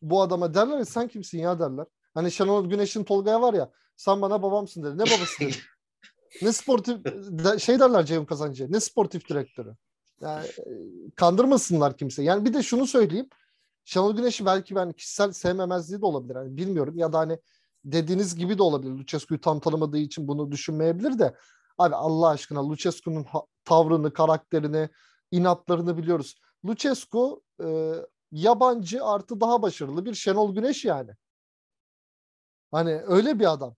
[0.01, 1.85] Bu adama derler ya sen kimsin ya derler.
[2.13, 4.97] Hani Şenol Güneş'in Tolga'ya var ya sen bana babamsın dedi.
[4.97, 5.55] Ne babası dedi.
[6.41, 6.97] ne sportif
[7.61, 8.71] şey derler Ceyhun Kazancı.
[8.71, 9.75] Ne sportif direktörü.
[10.21, 10.71] Yani e,
[11.15, 12.23] kandırmasınlar kimse.
[12.23, 13.29] Yani bir de şunu söyleyeyim.
[13.85, 16.35] Şenol Güneş'i belki ben kişisel sevmemezliği de olabilir.
[16.35, 17.39] Hani bilmiyorum ya da hani
[17.85, 18.91] dediğiniz gibi de olabilir.
[18.91, 21.35] Lucescu'yu tam tanımadığı için bunu düşünmeyebilir de
[21.77, 23.25] abi Allah aşkına Lucescu'nun
[23.65, 24.89] tavrını, karakterini,
[25.31, 26.35] inatlarını biliyoruz.
[26.65, 27.93] Lucescu e,
[28.31, 31.11] yabancı artı daha başarılı bir Şenol Güneş yani.
[32.71, 33.75] Hani öyle bir adam.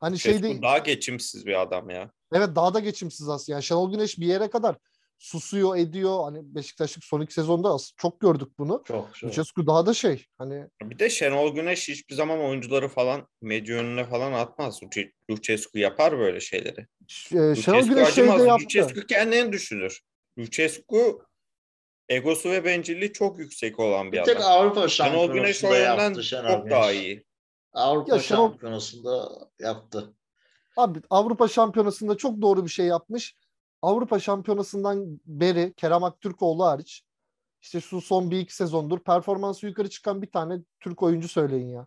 [0.00, 0.62] Hani şey Şesku değil.
[0.62, 2.10] daha geçimsiz bir adam ya.
[2.32, 3.54] Evet daha da geçimsiz aslında.
[3.56, 4.76] Yani Şenol Güneş bir yere kadar
[5.18, 6.24] susuyor, ediyor.
[6.24, 8.82] Hani Beşiktaş'lık son iki sezonda as- çok gördük bunu.
[8.86, 9.30] Çok çok.
[9.30, 10.26] Lucescu daha da şey.
[10.38, 14.82] Hani Bir de Şenol Güneş hiçbir zaman oyuncuları falan medya önüne falan atmaz.
[14.82, 16.86] Luce- Lucescu yapar böyle şeyleri.
[17.34, 18.46] e, Şenol Güneş şey de acımaz.
[18.46, 18.64] yaptı.
[18.64, 20.00] Lucescu kendini düşünür.
[20.38, 21.22] Lucescu
[22.08, 24.52] egosu ve bencilliği çok yüksek olan bir Bir tek adam.
[24.52, 27.24] Avrupa Şenol Güneş o yönden çok daha iyi.
[27.76, 30.14] Avrupa Ya Şenol- Şampiyonası'nda yaptı.
[30.76, 33.36] Abi Avrupa Şampiyonası'nda çok doğru bir şey yapmış.
[33.82, 37.02] Avrupa Şampiyonası'ndan beri Kerem Aktürkoğlu hariç
[37.62, 41.86] işte şu son bir iki sezondur performansı yukarı çıkan bir tane Türk oyuncu söyleyin ya.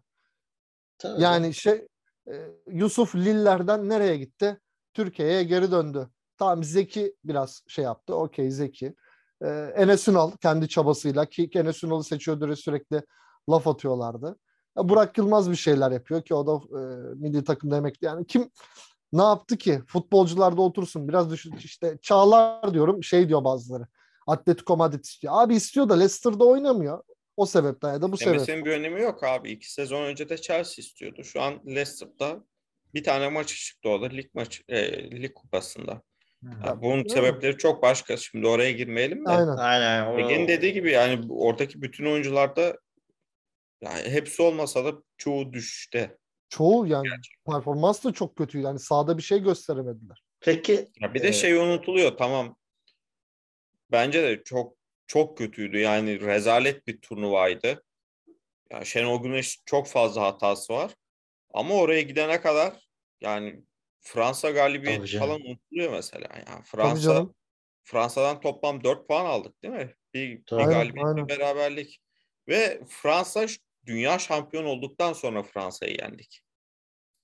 [0.97, 1.21] Tabii.
[1.21, 1.87] Yani şey
[2.27, 2.33] e,
[2.67, 4.59] Yusuf Liller'den nereye gitti?
[4.93, 6.09] Türkiye'ye geri döndü.
[6.37, 8.15] Tamam Zeki biraz şey yaptı.
[8.15, 8.95] Okey Zeki.
[9.41, 13.01] Ee, Enes Ünal kendi çabasıyla ki Enes Ünal'ı seçiyor diye sürekli
[13.49, 14.37] laf atıyorlardı.
[14.77, 16.81] Burak Yılmaz bir şeyler yapıyor ki o da e,
[17.15, 18.05] milli takımda emekli.
[18.05, 18.51] Yani kim
[19.13, 19.81] ne yaptı ki?
[19.87, 21.07] Futbolcular da otursun.
[21.07, 23.87] Biraz düşün işte Çağlar diyorum şey diyor bazıları.
[24.27, 25.33] Atletico Madrid istiyor.
[25.35, 27.03] Abi istiyor da Leicester'da oynamıyor.
[27.37, 28.47] O sebepten ya da bu sebepten.
[28.47, 29.51] Demesinin bir önemi yok abi.
[29.51, 31.23] İki sezon önce de Chelsea istiyordu.
[31.23, 32.43] Şu an Leicester'da
[32.93, 36.01] bir tane maçı çıktı o da lig maçı, e, lig kupasında.
[36.43, 36.67] Hı.
[36.67, 38.17] Ya bunun Öyle sebepleri çok başka.
[38.17, 39.29] Şimdi oraya girmeyelim de.
[39.29, 39.57] Aynen.
[39.57, 40.17] Aynen.
[40.17, 42.77] Ege'nin dediği gibi yani oradaki bütün oyuncularda
[43.81, 46.17] yani hepsi olmasa da çoğu düşüşte.
[46.49, 47.07] Çoğu yani
[47.45, 48.59] performans da çok kötü.
[48.59, 50.23] Yani sahada bir şey gösteremediler.
[50.39, 51.35] Peki Ya bir de Evet.
[51.35, 52.57] şey unutuluyor tamam.
[53.91, 54.73] Bence de çok
[55.07, 55.79] çok kötüydü.
[55.79, 57.83] Yani rezalet bir turnuvaydı.
[58.71, 60.95] Ya Şenol Güneş çok fazla hatası var.
[61.53, 62.89] Ama oraya gidene kadar
[63.21, 63.63] yani
[63.99, 66.27] Fransa galibiyeti falan unutuluyor mesela.
[66.47, 67.27] Yani Fransa.
[67.83, 69.95] Fransa'dan toplam 4 puan aldık değil mi?
[70.13, 70.63] Bir, bir Tabii.
[70.63, 71.27] Galibiyet, aynen.
[71.27, 72.01] bir beraberlik.
[72.47, 73.45] Ve Fransa
[73.85, 76.41] dünya şampiyon olduktan sonra Fransa'yı yendik.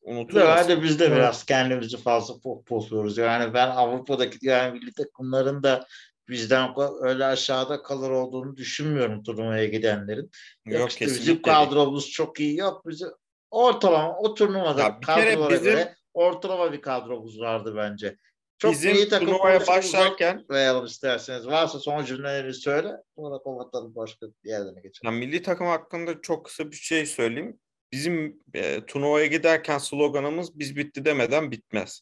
[0.01, 0.47] Bu Unutuluyor.
[0.47, 3.17] herhalde biz de biraz kendimizi fazla po- pozuyoruz.
[3.17, 5.87] Yani ben Avrupa'daki yani milli takımların da
[6.29, 10.31] bizden öyle aşağıda kalır olduğunu düşünmüyorum turnuvaya gidenlerin.
[10.65, 12.57] Yok, Yok işte bizim kadromuz çok iyi.
[12.57, 13.09] Yok bizim
[13.51, 18.17] ortalama o turnuvada Ya kadrolara bizim- göre ortalama bir kadromuz vardı bence.
[18.57, 21.47] Çok Bizim iyi takım turnuvaya başlarken uzatmayalım isterseniz.
[21.47, 22.91] Varsa son cümleleri söyle.
[23.15, 25.13] Sonra kapatalım başka bir yerlerine geçelim.
[25.13, 27.59] Ya milli takım hakkında çok kısa bir şey söyleyeyim.
[27.91, 32.01] bizim e, turnuvaya giderken sloganımız biz bitti demeden bitmez.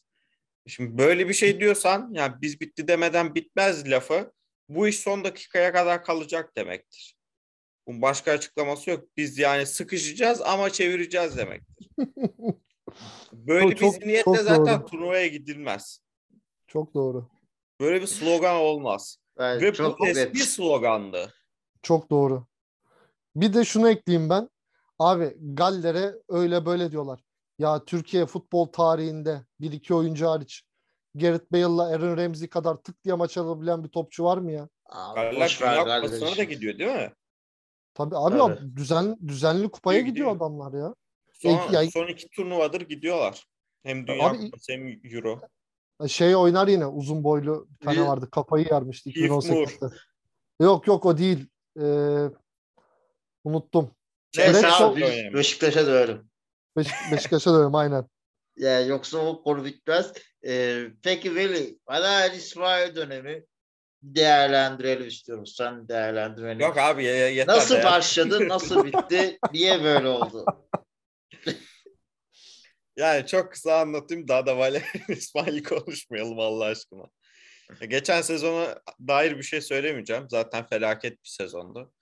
[0.66, 4.32] Şimdi böyle bir şey diyorsan yani biz bitti demeden bitmez lafı
[4.68, 7.16] bu iş son dakikaya kadar kalacak demektir.
[7.86, 9.04] Bunun başka açıklaması yok.
[9.16, 11.88] Biz yani sıkışacağız ama çevireceğiz demektir.
[13.32, 14.86] Böyle bir Çok- zihniyetle çok zaten doğru.
[14.86, 16.03] turnuvaya gidilmez.
[16.74, 17.28] Çok doğru.
[17.80, 19.18] Böyle bir slogan olmaz.
[19.38, 20.16] Yani Ve çok bu net.
[20.16, 21.32] resmi slogandı.
[21.82, 22.46] Çok doğru.
[23.36, 24.50] Bir de şunu ekleyeyim ben.
[24.98, 27.20] Abi Galler'e öyle böyle diyorlar.
[27.58, 30.62] Ya Türkiye futbol tarihinde bir iki oyuncu hariç
[31.14, 34.68] Gareth Bale'la Aaron Ramsey kadar tık diye maç alabilen bir topçu var mı ya?
[34.86, 37.12] Abi, Galler Dünya Kupası'na da gidiyor değil mi?
[37.94, 38.50] Tabii abi Tabii.
[38.64, 40.94] ya, düzen, düzenli kupaya Gidiyor, gidiyor adamlar ya.
[41.32, 43.46] Son, Ya- son iki turnuvadır gidiyorlar.
[43.82, 45.40] Hem Dünya Abi- Kupası hem Euro.
[46.08, 48.28] Şey oynar yine uzun boylu bir tane vardı.
[48.30, 48.84] Kafayı Moore.
[48.90, 49.94] 2018'de.
[50.60, 51.46] Yok yok o değil.
[51.80, 52.30] Ee,
[53.44, 53.90] unuttum.
[54.36, 56.30] Neyse Direkt abi biz Beşiktaş'a dönelim.
[56.76, 58.04] Beş- Beşiktaş'a dönüyorum aynen.
[58.56, 60.12] Yani yoksa o konu bitmez.
[60.46, 63.44] Ee, peki Veli, bana İsmail dönemi
[64.02, 65.46] değerlendirelim istiyorum.
[65.46, 66.62] Sen değerlendirmeni.
[66.62, 67.56] Yok abi ye- yeter.
[67.56, 67.84] Nasıl de.
[67.84, 70.44] başladı, nasıl bitti, niye böyle oldu?
[72.96, 77.04] Yani çok kısa anlatayım daha da Valerian İsmail'i konuşmayalım Allah aşkına.
[77.88, 80.26] Geçen sezona dair bir şey söylemeyeceğim.
[80.30, 81.92] Zaten felaket bir sezondu.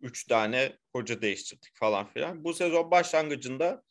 [0.00, 2.44] Üç tane hoca değiştirdik falan filan.
[2.44, 3.82] Bu sezon başlangıcında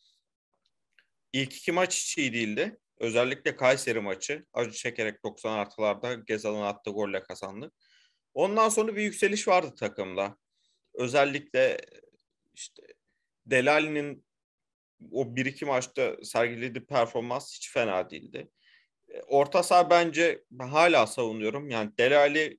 [1.33, 2.77] ilk iki maç hiç iyi değildi.
[2.97, 4.45] Özellikle Kayseri maçı.
[4.53, 7.73] Acı çekerek 90 artılarda Gezal'ın attığı golle kazandık.
[8.33, 10.37] Ondan sonra bir yükseliş vardı takımda.
[10.93, 11.77] Özellikle
[12.53, 12.81] işte
[13.45, 14.26] Delali'nin
[15.11, 18.49] o bir iki maçta sergilediği performans hiç fena değildi.
[19.09, 21.69] E, Orta saha bence ben hala savunuyorum.
[21.69, 22.57] Yani Delali,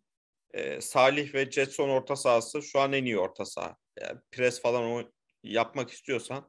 [0.55, 3.77] e, Salih ve Jetson orta sahası şu an en iyi orta saha.
[4.01, 5.03] Yani pres falan o
[5.43, 6.49] yapmak istiyorsan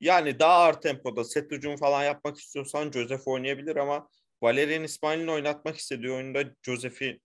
[0.00, 4.08] yani daha ağır tempoda set hücum falan yapmak istiyorsan Joseph oynayabilir ama
[4.42, 7.20] Valerian İsmail'in oynatmak istediği oyunda Joseph'i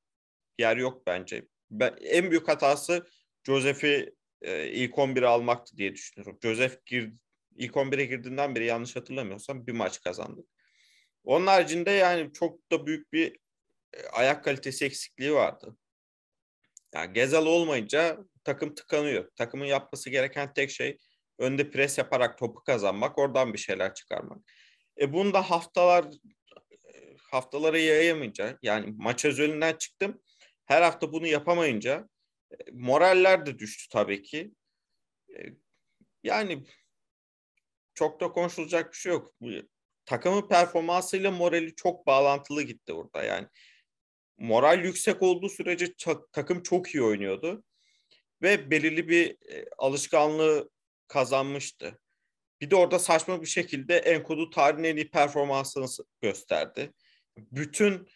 [0.59, 1.45] yer yok bence.
[1.71, 3.07] Ben, en büyük hatası
[3.43, 6.39] Joseph'i e, ilk 11'e almaktı diye düşünüyorum.
[6.41, 7.13] Joseph gir,
[7.55, 10.45] ilk 11'e girdiğinden beri yanlış hatırlamıyorsam bir maç kazandık.
[11.23, 13.39] Onun haricinde yani çok da büyük bir
[13.93, 15.77] e, ayak kalitesi eksikliği vardı.
[16.93, 19.31] Yani Gezal olmayınca takım tıkanıyor.
[19.35, 20.97] Takımın yapması gereken tek şey
[21.39, 24.37] önde pres yaparak topu kazanmak, oradan bir şeyler çıkarmak.
[24.99, 26.05] E bunu da haftalar
[27.31, 30.21] haftalara yayamayınca yani maç özelinden çıktım.
[30.65, 32.09] Her hafta bunu yapamayınca
[32.51, 34.51] e, moraller de düştü tabii ki.
[35.37, 35.39] E,
[36.23, 36.63] yani
[38.01, 39.33] çok da konuşulacak bir şey yok.
[40.05, 43.23] Takımın performansıyla morali çok bağlantılı gitti burada.
[43.23, 43.47] Yani
[44.37, 45.93] moral yüksek olduğu sürece
[46.31, 47.63] takım çok iyi oynuyordu
[48.41, 50.69] ve belirli bir e, alışkanlığı
[51.07, 51.99] kazanmıştı.
[52.61, 55.85] Bir de orada saçma bir şekilde Enkodu tarihin en iyi performansını
[56.21, 56.93] gösterdi.
[57.37, 58.07] Bütün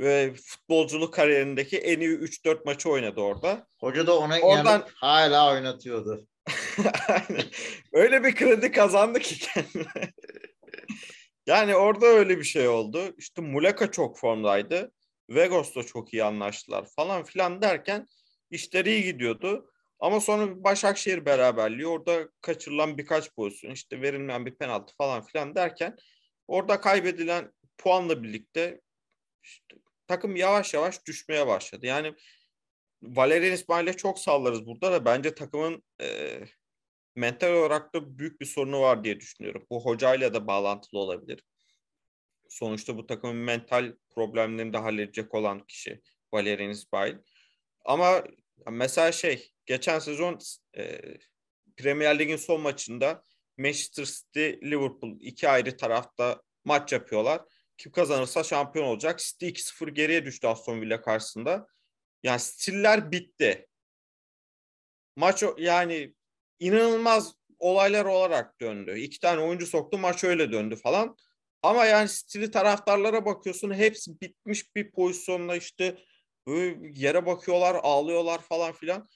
[0.00, 3.66] e, futbolculuk kariyerindeki en iyi 3-4 maçı oynadı orada.
[3.80, 6.26] Hoca da ona Oradan- inanıp hala oynatıyordu.
[7.92, 10.12] Öyle bir kredi kazandı ki kendine.
[11.46, 13.14] yani orada öyle bir şey oldu.
[13.18, 14.92] İşte Muleka çok formdaydı.
[15.28, 18.08] Vegos'la çok iyi anlaştılar falan filan derken
[18.50, 19.70] işleri iyi gidiyordu.
[19.98, 25.96] Ama sonra Başakşehir beraberliği orada kaçırılan birkaç pozisyon işte verilmeyen bir penaltı falan filan derken
[26.48, 28.80] orada kaybedilen puanla birlikte
[29.42, 29.76] işte
[30.06, 31.86] takım yavaş yavaş düşmeye başladı.
[31.86, 32.14] Yani
[33.04, 36.38] Valerian İsmail'e çok sallarız burada da bence takımın e,
[37.16, 39.66] mental olarak da büyük bir sorunu var diye düşünüyorum.
[39.70, 41.42] Bu hocayla da bağlantılı olabilir.
[42.48, 46.00] Sonuçta bu takımın mental problemlerini de halledecek olan kişi
[46.32, 47.16] Valerian İsmail.
[47.84, 48.24] Ama
[48.70, 50.38] mesela şey geçen sezon
[50.76, 51.00] e,
[51.76, 53.22] Premier Lig'in son maçında
[53.58, 57.40] Manchester City Liverpool iki ayrı tarafta maç yapıyorlar.
[57.76, 59.18] Kim kazanırsa şampiyon olacak.
[59.18, 61.66] City 2-0 geriye düştü Aston Villa karşısında.
[62.24, 63.66] Yani stiller bitti.
[65.16, 66.14] Maç yani
[66.60, 68.98] inanılmaz olaylar olarak döndü.
[68.98, 71.16] İki tane oyuncu soktu maç öyle döndü falan.
[71.62, 75.98] Ama yani stili taraftarlara bakıyorsun hepsi bitmiş bir pozisyonda işte
[76.94, 79.08] yere bakıyorlar ağlıyorlar falan filan.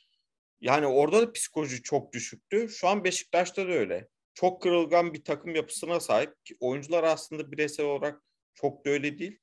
[0.61, 2.69] Yani orada da psikoloji çok düşüktü.
[2.69, 4.09] Şu an Beşiktaş'ta da öyle.
[4.35, 6.45] Çok kırılgan bir takım yapısına sahip.
[6.45, 8.23] ki Oyuncular aslında bireysel olarak
[8.55, 9.39] çok da öyle değil.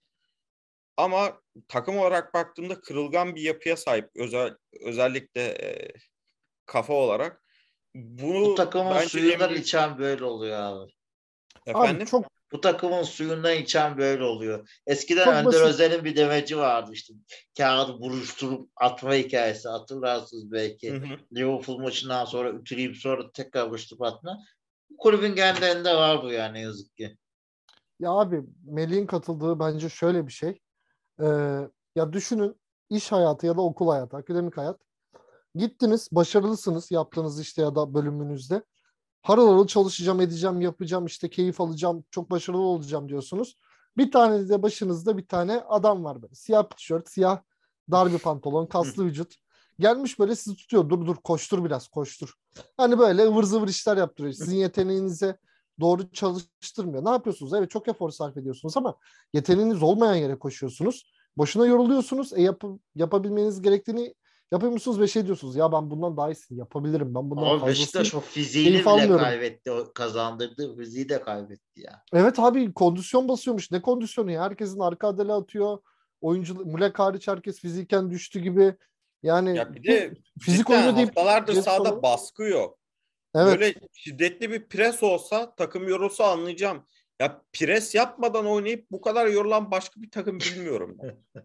[0.98, 4.10] Ama takım olarak baktığımda kırılgan bir yapıya sahip.
[4.16, 5.94] Özel, özellikle e,
[6.66, 7.44] kafa olarak.
[7.96, 10.92] Bunu Bu takımın suyundan büyük- içen böyle oluyor abi.
[11.66, 11.98] Efendim?
[11.98, 14.70] Abi çok Bu takımın suyundan içen böyle oluyor.
[14.88, 15.62] Eskiden Çok Önder basit.
[15.62, 17.14] Özel'in bir demeci vardı işte.
[17.58, 20.94] Kağıdı buruşturup atma hikayesi hatırlarsınız belki.
[20.94, 21.18] Hı hı.
[21.36, 24.38] Liverpool maçından sonra ütüleyip sonra tekrar buruşturup atma.
[24.98, 27.18] kulübün genlerinde var bu yani yazık ki.
[28.00, 30.60] Ya abi Melih'in katıldığı bence şöyle bir şey.
[31.22, 32.56] Ee, ya düşünün
[32.90, 34.80] iş hayatı ya da okul hayatı, akademik hayat.
[35.56, 38.64] Gittiniz, başarılısınız yaptığınız işte ya da bölümünüzde.
[39.22, 43.58] Harıl harıl çalışacağım, edeceğim, yapacağım, işte keyif alacağım, çok başarılı olacağım diyorsunuz.
[43.98, 46.36] Bir tane de başınızda bir tane adam var böyle.
[46.36, 47.42] Siyah tişört, siyah
[47.92, 49.36] dar bir pantolon, kaslı vücut.
[49.80, 50.90] Gelmiş böyle sizi tutuyor.
[50.90, 52.34] Dur dur koştur biraz koştur.
[52.78, 54.34] Hani böyle ıvır zıvır işler yaptırıyor.
[54.34, 55.38] Sizin yeteneğinize
[55.80, 57.06] doğru çalıştırmıyor.
[57.06, 57.54] Ne yapıyorsunuz?
[57.54, 58.96] Evet çok efor sarf ediyorsunuz ama
[59.34, 61.12] yeteneğiniz olmayan yere koşuyorsunuz.
[61.38, 62.34] Boşuna yoruluyorsunuz.
[62.34, 62.64] E yap,
[62.96, 64.14] yapabilmeniz gerektiğini
[64.52, 65.56] yapıyor musunuz ve şey diyorsunuz.
[65.56, 67.16] Ya ben bundan daha iyisini yapabilirim.
[67.16, 69.18] Ben bundan Ama fazlasını Beşiktaş o fiziğini bile almıyorum.
[69.26, 69.72] kaybetti.
[69.72, 72.02] O kazandırdığı fiziği de kaybetti ya.
[72.14, 73.72] Evet abi kondisyon basıyormuş.
[73.72, 74.42] Ne kondisyonu ya?
[74.44, 75.78] Herkesin arka adele atıyor.
[76.22, 78.76] Oyuncu Mulek hariç herkes fiziken düştü gibi.
[79.24, 82.80] Yani Ya bir de fizik oyunu deyip haftalardır sahada falan- baskı yok.
[83.36, 83.46] Evet.
[83.48, 86.88] Böyle şiddetli bir pres olsa takım yorulsa anlayacağım.
[87.20, 90.98] Ya pres yapmadan oynayıp bu kadar yorulan başka bir takım bilmiyorum.
[91.04, 91.44] ben.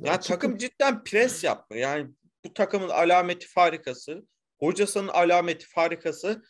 [0.00, 1.82] ya takım cidden pres yapmıyor.
[1.82, 2.10] Yani
[2.44, 4.26] bu takımın alameti farikası,
[4.60, 6.42] hocasının alameti farikası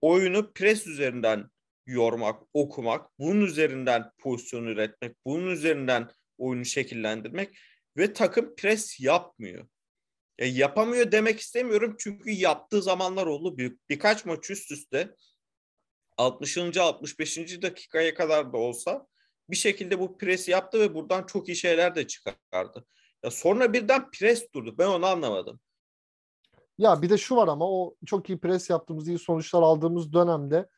[0.00, 1.50] oyunu pres üzerinden
[1.86, 7.58] yormak, okumak, bunun üzerinden pozisyon üretmek, bunun üzerinden oyunu şekillendirmek
[7.96, 9.66] ve takım pres yapmıyor.
[10.38, 13.58] Ya yapamıyor demek istemiyorum çünkü yaptığı zamanlar oldu.
[13.58, 15.14] Bir, birkaç maç üst üste
[16.16, 16.76] 60.
[16.76, 17.62] 65.
[17.62, 19.06] dakikaya kadar da olsa
[19.50, 22.86] bir şekilde bu presi yaptı ve buradan çok iyi şeyler de çıkardı.
[23.24, 24.74] Ya sonra birden pres durdu.
[24.78, 25.60] Ben onu anlamadım.
[26.78, 30.68] Ya bir de şu var ama o çok iyi pres yaptığımız, iyi sonuçlar aldığımız dönemde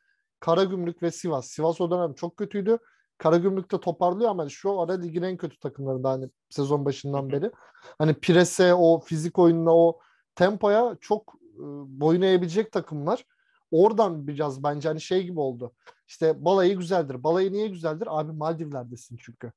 [0.40, 1.48] Karagümrük ve Sivas.
[1.50, 2.78] Sivas o dönem çok kötüydü.
[3.18, 7.50] Karagümrük de toparlıyor ama şu ara ligin en kötü takımlarında hani sezon başından beri.
[7.98, 9.98] Hani prese, o fizik oyununa, o
[10.34, 11.62] tempoya çok e,
[12.00, 13.24] boyun eğebilecek takımlar.
[13.70, 15.72] Oradan biraz bence hani şey gibi oldu.
[16.08, 17.24] İşte balayı güzeldir.
[17.24, 18.08] Balayı niye güzeldir?
[18.10, 19.52] Abi Maldivler'desin çünkü.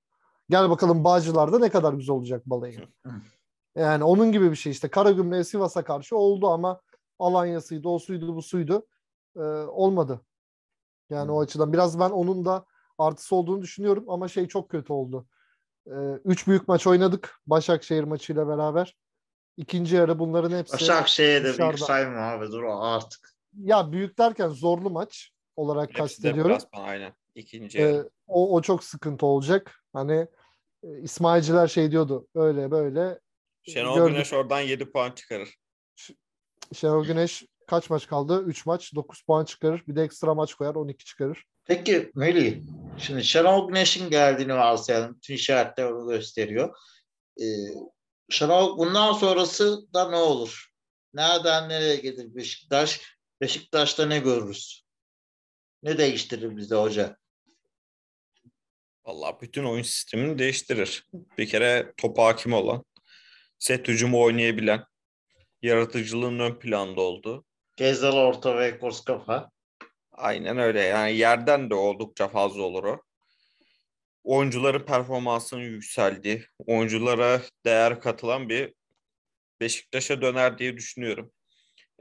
[0.50, 2.88] Gel bakalım Bağcılar'da ne kadar güzel olacak balayı.
[3.76, 4.88] Yani onun gibi bir şey işte.
[4.88, 6.82] Karagümrük'e Sivas'a karşı oldu ama
[7.20, 8.86] Alanya'sıydı, o suydu, bu suydu.
[9.36, 10.22] Ee, olmadı.
[11.10, 11.42] Yani o Hmm.
[11.42, 12.66] açıdan biraz ben onun da
[13.00, 15.28] artısı olduğunu düşünüyorum ama şey çok kötü oldu.
[15.88, 15.92] Ee,
[16.26, 18.98] üç büyük maç oynadık Başakşehir maçıyla beraber.
[19.58, 21.86] İkinci yarı bunların hepsi Başakşehir'de büyük dışarıda.
[21.86, 23.34] sayma abi dur artık.
[23.58, 26.52] ya büyük derken zorlu maç olarak Hepsi de kastediyorum.
[26.52, 27.14] deplasman aynen.
[27.36, 29.84] İkinci Ee, o, o çok sıkıntı olacak.
[29.94, 30.28] Hani
[30.84, 33.20] e, İsmailciler şey diyordu öyle böyle
[33.64, 34.14] Şenol gördük.
[34.14, 35.56] Güneş oradan 7 puan çıkarır.
[36.74, 38.44] Şenol Güneş kaç maç kaldı?
[38.46, 38.96] 3 maç.
[38.96, 39.84] 9 puan çıkarır.
[39.88, 40.76] Bir de ekstra maç koyar.
[40.76, 41.46] 12 çıkarır.
[41.66, 42.62] Peki Melih,
[42.98, 45.16] şimdi Şenol Güneş'in geldiğini varsayalım.
[45.16, 46.78] Bütün işaretler onu gösteriyor.
[47.42, 47.46] Ee,
[48.30, 50.70] Şenol bundan sonrası da ne olur?
[51.14, 53.02] Nereden nereye gelir Beşiktaş?
[53.42, 54.86] Beşiktaş'ta ne görürüz?
[55.84, 57.18] Ne değiştirir bize hoca?
[59.06, 61.06] Vallahi bütün oyun sistemini değiştirir.
[61.38, 62.86] Bir kere topa hakim olan,
[63.60, 64.84] set hücumu oynayabilen,
[65.62, 67.46] yaratıcılığın ön planda olduğu.
[67.80, 69.52] Gezdal orta ve kors kafa.
[70.12, 70.82] Aynen öyle.
[70.82, 73.04] Yani yerden de oldukça fazla olur o.
[74.24, 78.74] Oyuncuların performansının yükseldiği, oyunculara değer katılan bir
[79.62, 81.32] Beşiktaş'a döner diye düşünüyorum.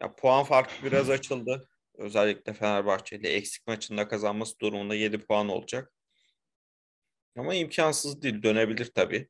[0.01, 1.69] Ya puan farkı biraz açıldı.
[1.95, 5.93] Özellikle Fenerbahçe ile eksik maçında kazanması durumunda 7 puan olacak.
[7.37, 8.43] Ama imkansız değil.
[8.43, 9.29] Dönebilir tabii.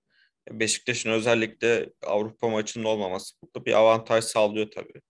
[0.51, 5.01] Beşiktaş'ın özellikle Avrupa maçının olmaması bir avantaj sağlıyor tabii.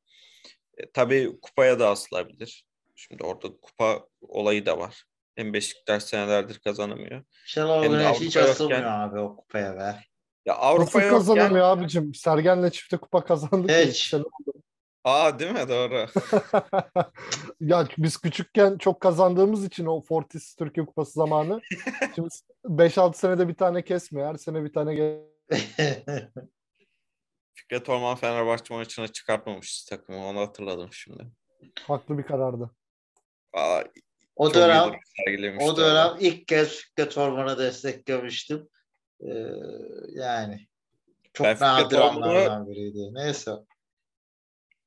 [0.79, 2.65] E, tabii kupaya da asılabilir.
[2.97, 5.05] Şimdi orada kupa olayı da var.
[5.37, 7.23] Hem Beşiktaş senelerdir kazanamıyor.
[7.47, 9.97] Şenol Güneş hiç Avrupa asılmıyor yokken- abi o kupaya be.
[10.47, 11.19] Ya Nasıl Avrupa yokken...
[11.19, 12.15] kazanamıyor abicim?
[12.15, 13.71] Sergen'le çifte kupa kazandık.
[13.71, 14.09] ya Hiç.
[14.11, 14.23] sene.
[15.05, 15.69] Aa değil mi?
[15.69, 16.07] Doğru.
[17.61, 21.61] ya biz küçükken çok kazandığımız için o Fortis Türkiye Kupası zamanı.
[22.15, 22.29] Şimdi
[22.65, 24.29] 5-6 senede bir tane kesmiyor.
[24.29, 25.19] Her sene bir tane gel-
[27.59, 30.27] Fikret Orman Fenerbahçe maçına çıkartmamış takımı.
[30.27, 31.27] Onu hatırladım şimdi.
[31.83, 32.71] haklı bir karardı.
[33.53, 33.83] Aa,
[34.37, 34.91] o dönem
[35.61, 36.17] o dönem orada.
[36.21, 38.69] ilk kez Fikret Orman'ı desteklemiştim.
[39.21, 39.29] Ee,
[40.09, 40.69] yani
[41.33, 43.15] çok Ben nadir anlardan biriydi.
[43.15, 43.51] Neyse.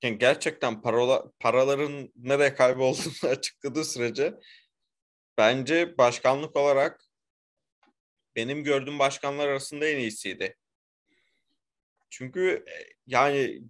[0.03, 4.33] Yani gerçekten parola, paraların nereye kaybolduğunu açıkladığı sürece
[5.37, 7.03] bence başkanlık olarak
[8.35, 10.57] benim gördüğüm başkanlar arasında en iyisiydi.
[12.11, 12.73] Çünkü e,
[13.07, 13.61] yani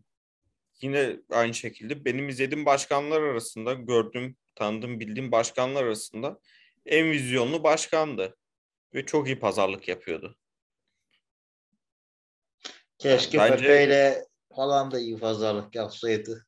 [0.82, 6.39] yine aynı şekilde benim izlediğim başkanlar arasında gördüğüm, tanıdığım, bildiğim başkanlar arasında
[6.86, 8.38] en vizyonlu başkandı.
[8.94, 10.38] Ve çok iyi pazarlık yapıyordu.
[13.00, 14.26] Keşke Bence- Pepe ile
[14.56, 16.46] falan da iyi pazarlık yapsaydı.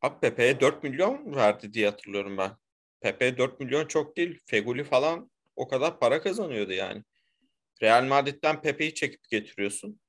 [0.00, 2.56] Abi Pepe'ye 4 milyon verdi diye hatırlıyorum ben.
[3.00, 4.40] Pepe 4 milyon çok değil.
[4.46, 7.02] Feguli falan o kadar para kazanıyordu yani.
[7.82, 10.00] Real Madrid'den Pepe'yi çekip getiriyorsun.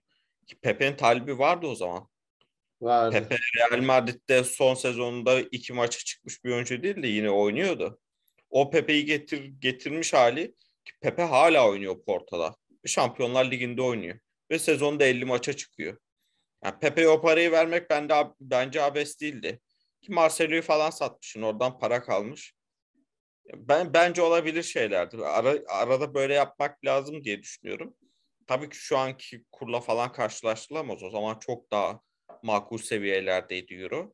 [0.62, 2.10] Pepe'nin talibi vardı o zaman.
[2.82, 3.14] Vardı.
[3.14, 8.00] Pepe Real Madrid'de son sezonunda iki maça çıkmış bir oyuncu değil de yine oynuyordu.
[8.50, 10.48] O Pepe'yi getir, getirmiş hali
[10.86, 12.56] ki Pepe hala oynuyor Porto'da.
[12.86, 14.20] Şampiyonlar Ligi'nde oynuyor.
[14.52, 15.98] Ve sezonda 50 maça çıkıyor.
[16.64, 19.60] Yani Pepe'ye o parayı vermek bende, bence abes değildi.
[20.02, 21.42] Ki Marcelo'yu falan satmışsın.
[21.42, 22.54] Oradan para kalmış.
[23.54, 25.20] Ben bence olabilir şeylerdir.
[25.20, 27.96] Ara, arada böyle yapmak lazım diye düşünüyorum.
[28.48, 31.04] Tabii ki şu anki kurla falan karşılaştırılamaz.
[31.04, 32.00] O zaman çok daha
[32.44, 34.14] makul seviyelerdeydi Euro.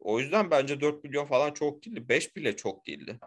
[0.00, 2.08] O yüzden bence 4 milyon falan çok değildi.
[2.08, 3.18] 5 bile çok değildi.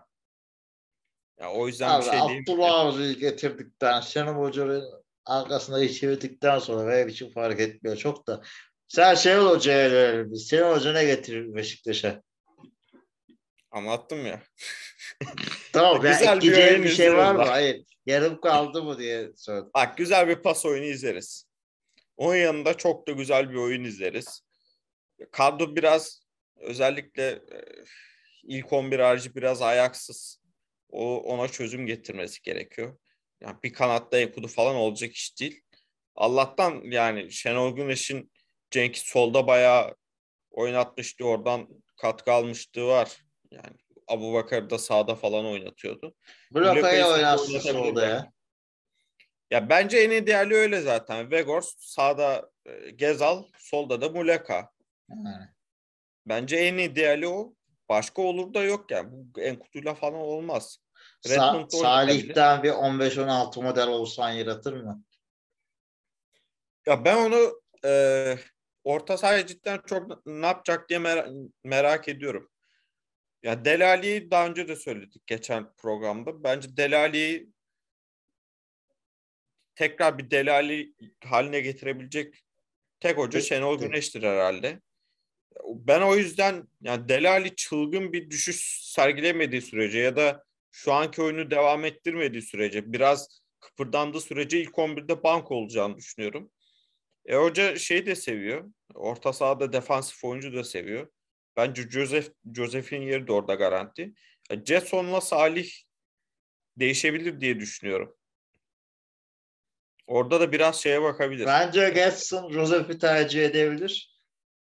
[1.39, 2.41] Ya o yüzden Abi, bir şey değil.
[2.41, 8.41] Abdullah getirdikten, Şenol Hoca'nın arkasında çevirdikten sonra benim için fark etmiyor çok da.
[8.87, 10.35] Sen Şenol Hoca'ya verelim.
[10.35, 12.21] Şenol Hoca ne getirir Beşiktaş'a?
[13.77, 14.41] Anlattım ya.
[15.73, 17.41] Tamam ben Güzel bir bir şey var mı?
[17.41, 17.49] izliyoruz.
[17.51, 17.83] Hayır.
[18.05, 19.71] Yarım kaldı mı diye sordum.
[19.73, 21.47] Bak güzel bir pas oyunu izleriz.
[22.17, 24.41] Onun yanında çok da güzel bir oyun izleriz.
[25.31, 26.21] Kadro biraz
[26.55, 27.65] özellikle e,
[28.43, 30.41] ilk 11 harici biraz ayaksız.
[30.89, 32.97] O ona çözüm getirmesi gerekiyor.
[33.41, 35.61] Yani bir kanatta Ekudu falan olacak iş değil.
[36.15, 38.31] Allah'tan yani Şenol Güneş'in
[38.71, 39.95] Cenk'i solda bayağı
[40.51, 41.25] oynatmıştı.
[41.25, 41.67] Oradan
[41.97, 43.17] katkı almışlığı var.
[43.51, 43.77] Yani
[44.07, 46.15] Abu Bakar da sağda falan oynatıyordu.
[46.51, 48.31] Blokayı oynatsın solda ya.
[49.51, 51.31] Ya bence en ideali öyle zaten.
[51.31, 54.71] Vegors sağda e, Gezal, solda da Muleka.
[55.09, 55.47] Yani.
[56.25, 57.53] Bence en ideali o.
[57.89, 59.07] Başka olur da yok yani.
[59.11, 60.79] Bu Enkudu'yla falan olmaz.
[61.25, 61.81] Sa-.
[61.81, 65.03] Salih'ten bir 15-16 model olsan yaratır mı?
[66.85, 68.35] Ya ben onu e,
[68.83, 72.49] orta sahaya cidden çok ne yapacak diye mer- merak ediyorum.
[73.43, 76.43] Ya Delali'yi daha önce de söyledik geçen programda.
[76.43, 77.49] Bence Delali'yi
[79.75, 82.43] tekrar bir Delali haline getirebilecek
[82.99, 83.41] tek hoca.
[83.41, 84.81] Şenol Güneş'tir herhalde.
[85.65, 91.51] Ben o yüzden yani Delali çılgın bir düşüş sergilemediği sürece ya da şu anki oyunu
[91.51, 96.51] devam ettirmediği sürece biraz kıpırdandığı sürece ilk 11'de bank olacağını düşünüyorum.
[97.25, 98.71] E hoca şey de seviyor.
[98.93, 101.07] Orta sahada defansif oyuncu da seviyor.
[101.57, 104.13] Bence Joseph Joseph'in yeri de orada garanti.
[104.49, 105.71] E, Jetson'la Salih
[106.77, 108.17] değişebilir diye düşünüyorum.
[110.07, 111.45] Orada da biraz şeye bakabilir.
[111.45, 114.17] Bence Getson Joseph'i tercih edebilir.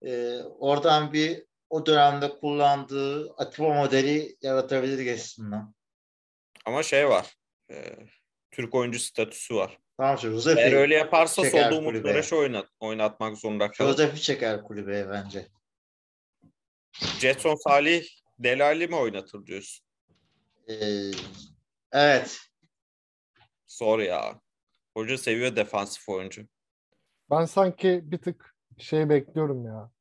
[0.05, 5.75] Ee, oradan bir o dönemde kullandığı Atiba modeli yaratabilir Getson'dan.
[6.65, 7.35] Ama şey var.
[7.71, 7.95] e,
[8.51, 9.77] Türk oyuncu statüsü var.
[9.97, 10.19] Tamam mı?
[10.21, 12.05] Joseph'i Eğer öyle yaparsa solda Umut.
[12.05, 13.89] Meraş'ı oynat, oynatmak zorunda kalır.
[13.89, 15.47] Joseph'i çeker kulübeye bence.
[16.93, 18.05] Jetson Salih
[18.39, 19.85] Delali mi oynatır diyorsun?
[20.67, 21.11] Ee,
[21.91, 22.37] evet.
[23.67, 24.41] Zor ya.
[24.93, 26.41] Hoca seviyor defansif oyuncu.
[27.31, 29.91] Ben sanki bir tık şey bekliyorum ya.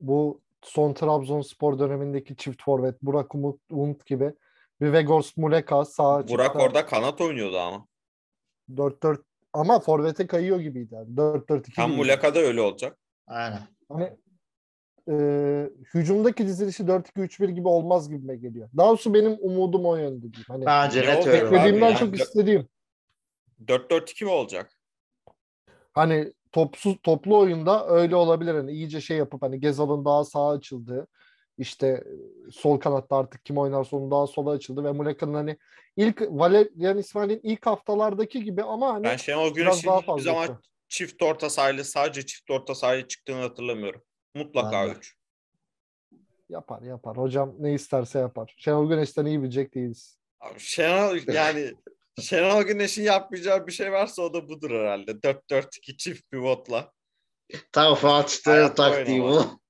[0.00, 4.34] Bu son Trabzonspor dönemindeki çift forvet Burak Umut, Umut gibi
[4.80, 7.86] bir Vegors Muleka sağ Burak açıkta orada kanat oynuyordu ama.
[8.70, 9.22] 4-4
[9.52, 10.94] ama forvete kayıyor gibiydi.
[10.94, 11.08] Yani.
[11.08, 11.92] 4-4-2 Tam.
[11.92, 12.98] Muleka'da öyle olacak.
[13.26, 13.62] Aynen.
[13.88, 14.16] Hani
[15.08, 15.14] e,
[15.94, 18.68] hücumdaki dizilişi 4-2-3-1 gibi olmaz gibime geliyor.
[18.76, 20.44] Daha doğrusu benim umudum o yönde diyeyim.
[20.48, 21.44] Hani Bence Ne net öyle.
[21.44, 21.98] beklediğimden yani.
[21.98, 22.68] çok istediğim.
[23.64, 24.72] 4-4-2 mi olacak?
[25.92, 28.54] Hani topsuz toplu oyunda öyle olabilir.
[28.54, 31.06] Hani iyice şey yapıp hani Gezal'ın daha sağa açıldığı
[31.58, 32.04] işte
[32.52, 35.56] sol kanatta artık kim oynarsa onun daha sola açıldı ve Muleka'nın hani
[35.96, 41.50] ilk Valerian İsmail'in ilk haftalardaki gibi ama hani Ben Şenol Güneş'in hiçbir zaman çift orta
[41.50, 44.02] sahayla sadece çift orta sahaya çıktığını hatırlamıyorum.
[44.36, 44.90] Mutlaka de.
[44.90, 45.16] 3.
[46.48, 47.16] Yapar yapar.
[47.16, 48.54] Hocam ne isterse yapar.
[48.56, 50.18] Şenol Güneş'ten iyi bilecek değiliz.
[50.58, 51.74] Şenol yani
[52.20, 55.10] Şenol Güneş'in yapmayacağı bir şey varsa o da budur herhalde.
[55.10, 56.92] 4-4-2 çift pivotla.
[57.72, 59.60] Tam Fatih Terim Hayatta taktiği bu.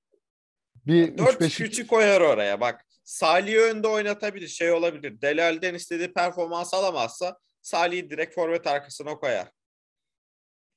[0.85, 2.85] Bir 4 3-5 3'ü koyar oraya bak.
[3.03, 4.47] Salih'i önde oynatabilir.
[4.47, 5.21] Şey olabilir.
[5.21, 9.51] Delal'den istediği performans alamazsa Salih'i direkt forvet arkasına koyar.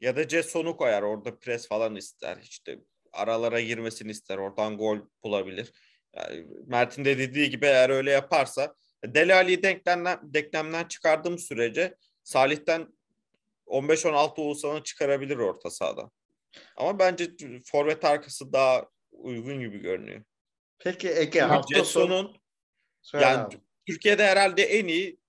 [0.00, 1.02] Ya da Jetson'u koyar.
[1.02, 2.38] Orada pres falan ister.
[2.42, 2.78] İşte
[3.12, 4.38] aralara girmesini ister.
[4.38, 5.72] Oradan gol bulabilir.
[6.14, 12.88] Yani Mert'in de dediği gibi eğer öyle yaparsa Delali'yi denklemden, denklemden çıkardığım sürece Salih'ten
[13.66, 16.10] 15-16 Oğuzhan'ı çıkarabilir orta sahada.
[16.76, 17.30] Ama bence
[17.64, 20.22] forvet arkası daha uygun gibi görünüyor.
[20.78, 22.34] Peki Ege hafta sonu
[23.14, 23.56] yani abi.
[23.86, 25.20] Türkiye'de herhalde en iyi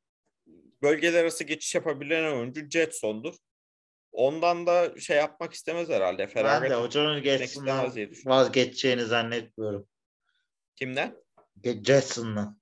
[0.81, 3.35] bölgeler arası geçiş yapabilen oyuncu Jetson'dur.
[4.11, 6.17] Ondan da şey yapmak istemez herhalde.
[6.17, 7.91] ben Feragat de hocanın düşünüyorum.
[8.25, 9.87] vazgeçeceğini zannetmiyorum.
[10.75, 11.15] Kimden?
[11.83, 12.55] Jason'la.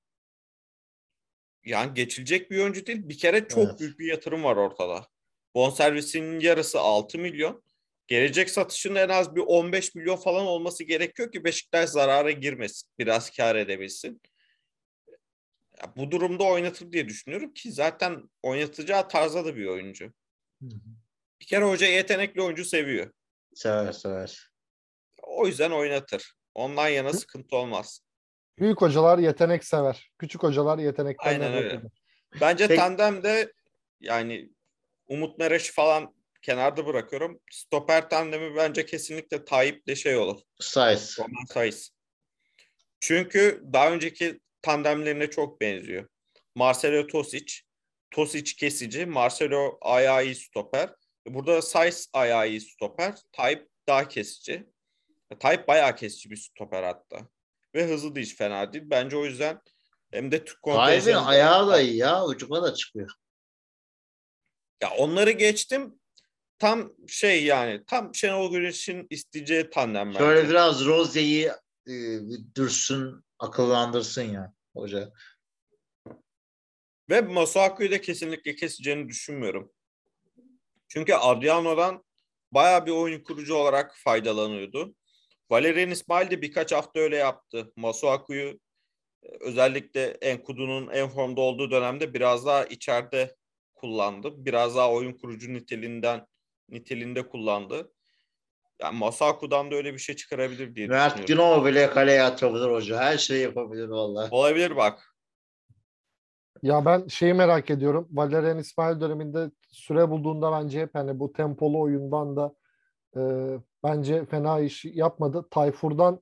[1.66, 3.10] Yani geçilecek bir oyuncu değil.
[3.10, 3.80] Bir kere çok Evet.
[3.80, 5.08] büyük bir yatırım var ortada.
[5.56, 7.64] Bonservisinin yarısı 6 milyon.
[8.08, 12.89] Gelecek satışın en az bir 15 milyon falan olması gerekiyor ki Beşiktaş zarara girmesin.
[13.00, 14.22] Biraz kar edebilsin.
[15.82, 20.14] Ya bu durumda oynatır diye düşünüyorum ki zaten oynatacağı tarzda da bir oyuncu.
[21.42, 23.12] Bir kere hoca yetenekli oyuncu seviyor.
[23.56, 24.50] Sever sever.
[25.24, 26.34] O yüzden oynatır.
[26.56, 28.02] Ondan yana sıkıntı olmaz.
[28.60, 30.12] Büyük hocalar yetenek sever.
[30.20, 31.68] Küçük hocalar yetenekten Aynen öyle.
[31.68, 31.82] eder.
[32.42, 33.54] Bence Peki- tandemde
[34.00, 34.50] yani
[35.08, 37.40] Umut Mereş'i falan kenarda bırakıyorum.
[37.52, 40.42] Stoper tandemi bence kesinlikle Tayyip'le şey olur.
[40.60, 41.24] Size.
[41.24, 41.92] Roman Saiz.
[43.00, 46.08] Çünkü daha önceki tandemlerine çok benziyor.
[46.56, 47.54] Marcelo Tosic,
[48.12, 50.90] Tosic kesici, Marcelo ayağı iyi stoper.
[51.34, 54.69] Burada Saiz ayağı iyi stoper, Tayyip daha kesici.
[55.39, 57.27] Tayyip bayağı kesici bir stoper hatta.
[57.75, 58.84] Ve hızlı da hiç fena değil.
[58.88, 59.61] Bence o yüzden
[60.11, 62.25] hem de Türk Tayyip'in kontenjanında- ayağı da iyi ya.
[62.25, 63.09] Ucuma da çıkıyor.
[64.84, 65.99] Ya onları geçtim.
[66.59, 70.19] Tam şey yani tam Şenol Güneş'in isteyeceği tandem bence.
[70.19, 71.47] Şöyle biraz Rose'yi
[71.88, 71.93] e,
[72.55, 75.13] dürsün, akıllandırsın ya hoca.
[77.09, 79.71] Ve Masuaku'yu da kesinlikle keseceğini düşünmüyorum.
[80.90, 82.04] Çünkü Adriano'dan
[82.52, 84.96] bayağı bir oyun kurucu olarak faydalanıyordu.
[85.50, 87.74] Valerian İsmail de birkaç hafta öyle yaptı.
[87.76, 88.60] Masuaku'yu
[89.24, 93.36] e, özellikle Enkudu'nun en formda olduğu dönemde biraz daha içeride
[93.76, 94.46] kullandı.
[94.46, 96.28] Biraz daha oyun kurucu niteliğinden
[96.70, 97.92] niteliğinde kullandı.
[98.82, 101.28] Yani Masuaku'dan da öyle bir şey çıkarabilir diye Mert.
[101.28, 103.00] Günok bile kaleye atabilir hoca.
[103.00, 104.28] Her şeyi yapabilir vallahi.
[104.32, 105.09] Olabilir bak.
[106.64, 108.07] Ya ben şeyi merak ediyorum.
[108.12, 112.55] Valerian İsmail döneminde süre bulduğunda bence hep hani bu tempolu oyundan da
[113.16, 113.22] e,
[113.84, 115.47] bence fena iş yapmadı.
[115.51, 116.22] Tayfur'dan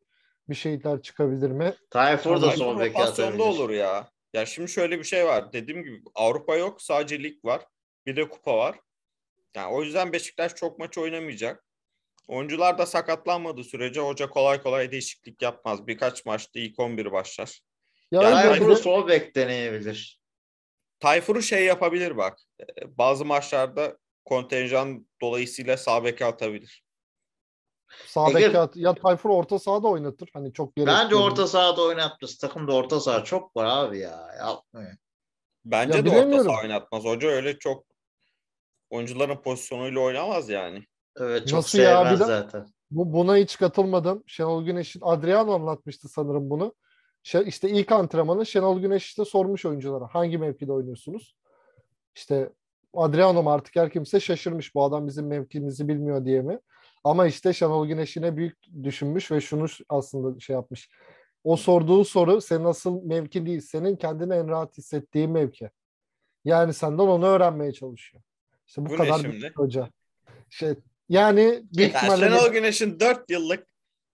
[0.49, 1.73] bir şeyler çıkabilir mi?
[1.89, 3.39] Tayfur da rotasyonda atabilir.
[3.39, 4.11] olur ya.
[4.33, 5.53] Ya şimdi şöyle bir şey var.
[5.53, 6.81] Dediğim gibi Avrupa yok.
[6.81, 7.61] Sadece lig var.
[8.05, 8.79] Bir de kupa var.
[9.55, 11.63] Yani o yüzden Beşiktaş çok maç oynamayacak.
[12.27, 15.87] Oyuncular da sakatlanmadığı sürece hoca kolay kolay değişiklik yapmaz.
[15.87, 17.59] Birkaç maçta ilk 11 başlar.
[18.11, 20.21] Ya Yani Tayfur'u sol bek deneyebilir.
[20.99, 22.39] Tayfur'u şey yapabilir bak.
[22.59, 26.83] Ee, Bazı maçlarda kontenjan dolayısıyla sağ beke atabilir.
[28.05, 30.29] sağ Ege- beke at- ya Tayfur orta sahada oynatır.
[30.33, 32.37] Hani çok gerek Bence orta sahada oynatmış.
[32.37, 34.27] Takımda orta saha çok var abi ya.
[34.39, 34.91] Yapmıyor.
[35.65, 37.03] Bence Ya de orta saha oynatmaz.
[37.03, 37.85] Hoca öyle çok
[38.89, 40.85] oyuncuların pozisyonuyla oynamaz yani.
[41.19, 42.01] Evet çok Nasıl ya?
[42.01, 42.65] Bir sevmez de- zaten.
[42.91, 44.23] Bu, buna hiç katılmadım.
[44.27, 46.75] Şenol Güneş'in Adriano anlatmıştı sanırım bunu.
[47.45, 51.35] İşte ilk antrenmanı Şenol Güneş işte sormuş oyunculara hangi mevkide oynuyorsunuz?
[52.15, 52.49] İşte
[52.93, 56.59] Adriano mu artık her kimse şaşırmış bu adam bizim mevkimizi bilmiyor diye mi?
[57.03, 60.89] Ama işte Şenol Güneş yine büyük düşünmüş ve şunu aslında şey yapmış.
[61.43, 63.61] O sorduğu soru senin asıl mevki değil.
[63.61, 65.69] Senin kendini en rahat hissettiğin mevki.
[66.45, 68.23] Yani senden onu öğrenmeye çalışıyor.
[68.67, 69.89] İşte bu, Bu kadar büyük hoca.
[70.49, 70.73] Şey,
[71.09, 73.67] yani büyük Ya ihtimalle Şenol Güneş'in 4 yıllık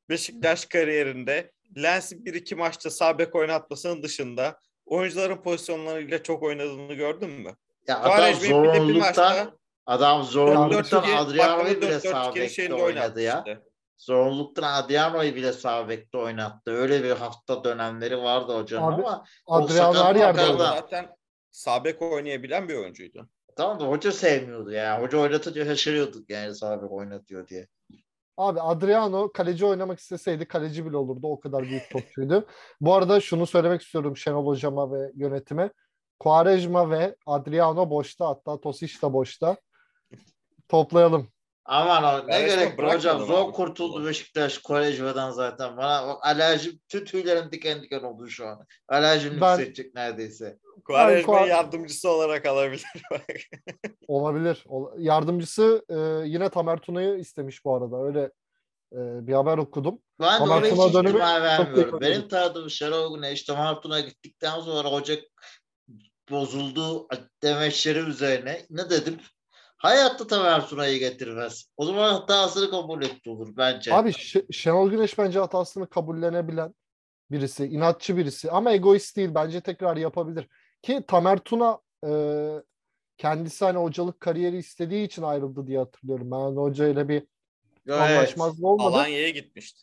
[0.10, 7.30] Beşiktaş kariyerinde Lens'i bir iki maçta sağ bek oynatmasının dışında oyuncuların pozisyonlarıyla çok oynadığını gördün
[7.30, 7.52] mü?
[7.88, 12.36] Ya adam Quaresma'yı bir de bir zorunluluktan maçta adam zorunluluktan 4-4-2 Adriano'yu bile 4-4-2 sağ
[12.36, 13.34] bekte oynadı ya.
[13.34, 13.74] oynatmıştı.
[13.98, 16.72] Zorunluluktan Adriano'yu bile sağ bekte oynattı.
[16.72, 20.46] Öyle bir hafta dönemleri vardı hocanın Abi, ama Adriano her yerde.
[20.58, 21.16] Zaten
[21.52, 23.30] sağ bek oynayabilen bir oyuncuydu.
[23.56, 25.06] tamam da hoca sevmiyordu yani.
[25.06, 27.68] Hoca oynatınca şaşırıyorduk yani sağ bek oynatıyor diye.
[28.38, 31.28] Abi Adriano kaleci oynamak isteseydi kaleci bile olurdu.
[31.28, 32.48] O kadar büyük topçuydu.
[32.82, 35.72] Bu arada şunu söylemek istiyorum Şenol Hocama ve yönetime.
[36.20, 39.58] Quaresma ve Adriano boşta hatta Tosic de boşta.
[40.68, 41.28] Toplayalım.
[41.66, 43.26] Aman o ne Ben resmen gerek var hocam.
[43.26, 44.06] Zor abi kurtuldu.
[44.06, 45.78] Beşiktaş Kolejva'dan zaten.
[45.78, 48.66] Bana bak alerjim tüm tüylerim diken diken oldu şu an.
[48.88, 50.58] Alerjim Ben- hissedecek neredeyse.
[50.86, 52.84] Quaresma Kuar- yardımcısı olarak alabilir.
[54.08, 54.64] Olabilir.
[54.68, 58.04] Ol- Yardımcısı e, yine Tamer Tuna'yı istemiş bu arada.
[58.04, 58.22] Öyle
[58.94, 60.00] e, bir haber okudum.
[60.20, 62.02] Ben de Ama ona hiç Tuna dönemi vermiyorum.
[62.02, 65.16] Benim tanıdığım Şenol Güneş Tamar Tuna gittikten sonra hoca
[66.32, 67.08] bozuldu
[67.44, 69.20] demeçleri üzerine ne dedim?
[69.84, 71.66] Hayatta Tamer Tuna'yı getirmez.
[71.78, 73.94] O zaman hatasını kabul etti olur bence.
[73.94, 76.74] Abi Ş- Şenol Güneş bence hatasını kabullenebilen
[77.32, 77.66] birisi.
[77.66, 78.52] inatçı birisi.
[78.52, 79.30] Ama egoist değil.
[79.36, 80.48] Bence tekrar yapabilir.
[80.82, 82.12] Ki Tamer Tuna e,
[83.18, 86.32] kendisi hani hocalık kariyeri istediği için ayrıldı diye hatırlıyorum.
[86.32, 87.24] Ben hani hocayla bir
[87.88, 88.00] Evet.
[88.02, 88.88] anlaşmazlığı olmadı.
[88.96, 89.82] Alanya'ya gitmişti.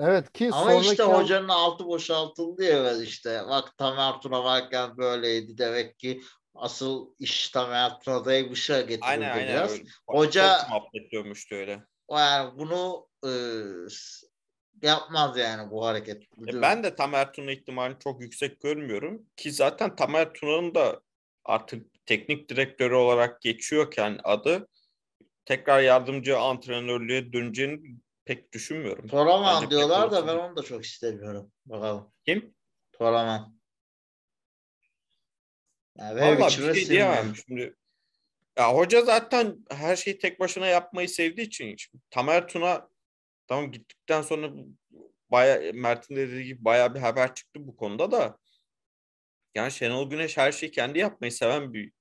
[0.00, 3.42] Evet ki Ama sonraki işte an- hocanın altı boşaltıldı ya evet işte.
[3.48, 6.20] Bak Tamer Tuna varken böyleydi demek ki
[6.54, 9.48] asıl iş Tamer Tuna'daymış ya getirildi Aynen aynen.
[9.48, 9.72] biraz.
[9.72, 9.84] Öyle.
[10.06, 11.82] Hoca- muhabbet dönmüştü öyle.
[12.10, 13.30] Yani bunu e,
[14.82, 16.22] yapmaz yani bu hareket.
[16.22, 19.26] E ben de Tamer Tuna ihtimalini çok yüksek görmüyorum.
[19.36, 21.00] Ki zaten Tamer Tuna'nın da
[21.44, 24.68] artık teknik direktörü olarak geçiyorken adı
[25.44, 27.80] tekrar yardımcı antrenörlüğe döneceğini
[28.24, 29.08] pek düşünmüyorum.
[29.08, 31.52] Toraman Bence diyorlar da ben onu da çok istemiyorum.
[31.66, 32.12] Bakalım.
[32.26, 32.54] Kim?
[32.92, 33.61] Toraman.
[35.98, 37.76] Yani Valla bir şey diyemem şimdi.
[38.58, 42.88] Ya hoca zaten her şeyi tek başına yapmayı sevdiği için şimdi Tamer Tuna
[43.46, 44.52] tamam gittikten sonra
[45.30, 48.38] baya Mert'in dediği gibi baya bir haber çıktı bu konuda da
[49.54, 51.92] yani Şenol Güneş her şeyi kendi yapmayı seven bir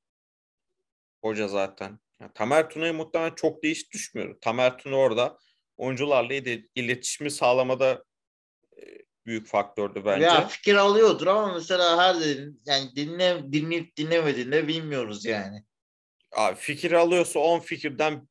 [1.23, 1.99] hoca zaten.
[2.21, 4.41] Yani Tamer Tuna'ya muhtemelen çok değiş düşmüyor.
[4.41, 5.37] Tamer Tuna orada
[5.77, 8.03] oyuncularla il- iletişimi sağlamada
[9.25, 10.25] büyük faktördü bence.
[10.25, 15.63] Ya fikir alıyordur ama mesela her dediğin yani dinle, dinleyip dinlemediğinde bilmiyoruz yani.
[16.31, 18.27] Abi fikir alıyorsa 10 fikirden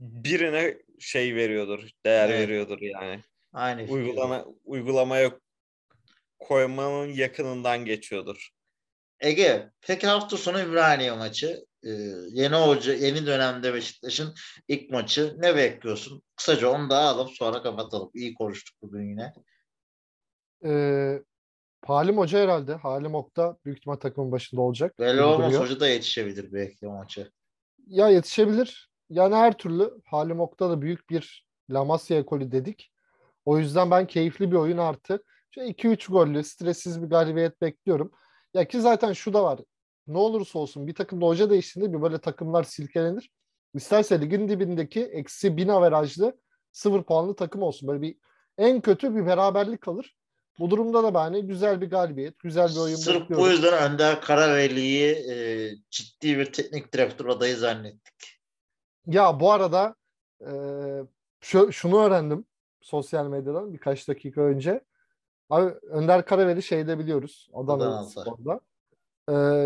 [0.00, 2.40] birine şey veriyordur, değer Evet.
[2.40, 3.20] veriyordur yani.
[3.52, 3.92] Aynı fikir.
[3.92, 5.38] Uygulama uygulamaya
[6.38, 8.50] koymanın yakınından geçiyordur.
[9.20, 11.64] Ege, peki hafta sonu Ümraniye maçı.
[11.84, 11.90] Ee,
[12.30, 14.34] yeni hoca, yeni dönemde Beşiktaş'ın
[14.68, 15.34] ilk maçı.
[15.38, 16.22] Ne bekliyorsun?
[16.36, 18.10] Kısaca onu da alıp sonra kapatalım.
[18.14, 19.32] İyi konuştuk bugün yine.
[20.64, 21.22] Ee,
[21.86, 22.74] Halim Hoca herhalde.
[22.74, 24.98] Halim Okta büyük ihtimal takımın başında olacak.
[24.98, 25.62] Belli olmaz duruyor.
[25.62, 27.28] hoca da yetişebilir belki maça.
[27.86, 28.90] Ya yetişebilir.
[29.10, 32.92] Yani her türlü Halim Okta da büyük bir La Masia ekolü dedik.
[33.44, 35.24] O yüzden ben keyifli bir oyun artı.
[35.56, 38.12] 2-3 gollü, stressiz bir galibiyet bekliyorum.
[38.54, 39.60] Ya ki zaten şu da var.
[40.06, 43.30] Ne olursa olsun bir takımda hoca değiştiğinde bir böyle takımlar silkelenir.
[43.74, 46.38] İsterse ligin dibindeki eksi bin averajlı
[46.72, 47.88] sıfır puanlı takım olsun.
[47.88, 48.16] Böyle bir
[48.58, 50.16] en kötü bir beraberlik kalır.
[50.58, 53.46] Bu durumda da ben güzel bir galibiyet, güzel bir oyun Sırf bekliyorum.
[53.46, 55.36] bu yüzden Önder Karaveli'yi e,
[55.90, 58.40] ciddi bir teknik direktör adayı zannettik.
[59.06, 59.94] Ya bu arada
[60.40, 60.50] e,
[61.40, 62.44] şu, şunu öğrendim
[62.80, 64.84] sosyal medyadan birkaç dakika önce.
[65.50, 67.48] Abi Önder Karaveli şeyde biliyoruz.
[67.54, 68.04] Adana Adana'da.
[68.04, 68.60] Spor'da.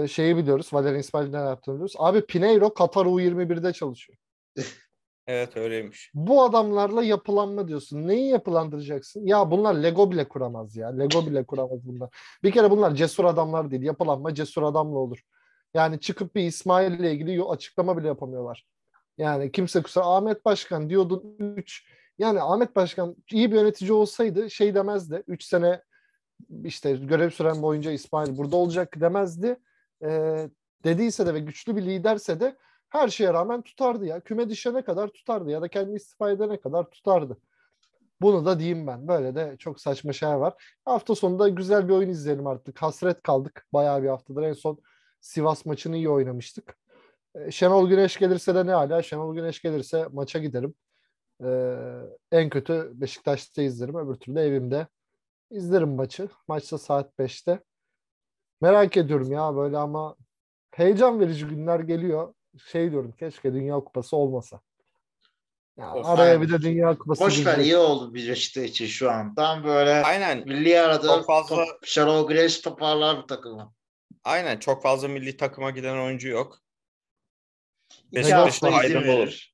[0.03, 0.71] E, şeyi biliyoruz.
[0.73, 1.95] Valerian İsmail'in ne yaptığını biliyoruz.
[1.99, 4.19] Abi Pineiro Katar U21'de çalışıyor.
[5.29, 6.11] Evet öyleymiş.
[6.15, 8.09] Bu adamlarla yapılanma diyorsun.
[8.09, 9.27] Neyi yapılandıracaksın?
[9.27, 10.89] Ya bunlar Lego bile kuramaz ya.
[10.89, 12.11] Lego bile kuramaz bunlar.
[12.43, 13.83] Bir kere bunlar cesur adamlar değil.
[13.83, 15.23] Yapılanma cesur adamla olur.
[15.75, 18.67] Yani çıkıp bir İsmail ile ilgili açıklama bile yapamıyorlar.
[19.19, 21.85] Yani kimse kusura Ahmet Başkan diyordun 3.
[22.19, 25.23] Yani Ahmet Başkan iyi bir yönetici olsaydı şey demezdi.
[25.27, 25.83] 3 sene
[26.65, 29.57] işte görev süren boyunca İsmail burada olacak demezdi.
[30.05, 30.49] Ee,
[30.85, 32.57] dediyse de ve güçlü bir liderse de
[32.91, 34.21] her şeye rağmen tutardı ya.
[34.21, 37.39] Küme düşene kadar tutardı ya da kendi istifa edene kadar tutardı.
[38.21, 39.09] Bunu da diyeyim ben.
[39.09, 40.77] Böyle de çok saçma şeyler var.
[40.85, 42.83] Hafta sonunda güzel bir oyun izleyelim artık.
[42.83, 44.43] Hasret kaldık bayağı bir haftadır.
[44.43, 44.79] En son
[45.21, 46.77] Sivas maçını iyi oynamıştık.
[47.35, 49.03] Ee, Şenol Güneş gelirse de ne hala?
[49.03, 50.75] Şenol Güneş gelirse maça giderim.
[51.45, 51.77] Ee,
[52.33, 53.97] en kötü Beşiktaş'ta izlerim.
[53.97, 54.87] Öbür türlü evimde
[55.51, 56.29] izlerim maçı.
[56.49, 57.61] Maçta saat 5'te.
[58.61, 60.17] Merak ediyorum ya böyle ama
[60.71, 62.35] heyecan verici günler geliyor.
[62.67, 64.61] Şey diyorum keşke Dünya Kupası olmasa.
[65.79, 66.43] Ya Of, araya aynen.
[66.43, 69.35] bir de Dünya Kupası Boş ver iyi oldu bir Beşiktaş için şu an.
[69.35, 70.39] Tam böyle Aynen.
[70.39, 73.75] milli arada Çok fazla- Şenol Güneş toparlar bir takımı.
[74.25, 74.59] Aynen.
[74.59, 76.59] Çok fazla milli takıma giden oyuncu yok.
[78.13, 78.33] İzin
[78.71, 79.49] hayrına olur.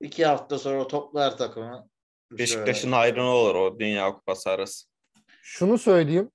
[0.00, 1.88] İki hafta sonra toplar takımı.
[2.30, 4.86] Beşiktaş'ın hayrına olur o Dünya Kupası arası.
[5.42, 6.30] Şunu söyleyeyim.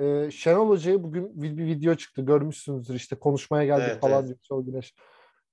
[0.00, 2.22] Ee, Şenol Hoca'yı bugün bir, video çıktı.
[2.22, 4.26] Görmüşsünüzdür işte konuşmaya geldik Evet, falan evet.
[4.28, 4.94] diyor Şenol Güneş.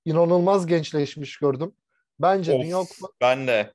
[0.04, 1.72] İnanılmaz gençleşmiş gördüm.
[2.20, 3.72] Bence Of, Dünya Kupası ben de.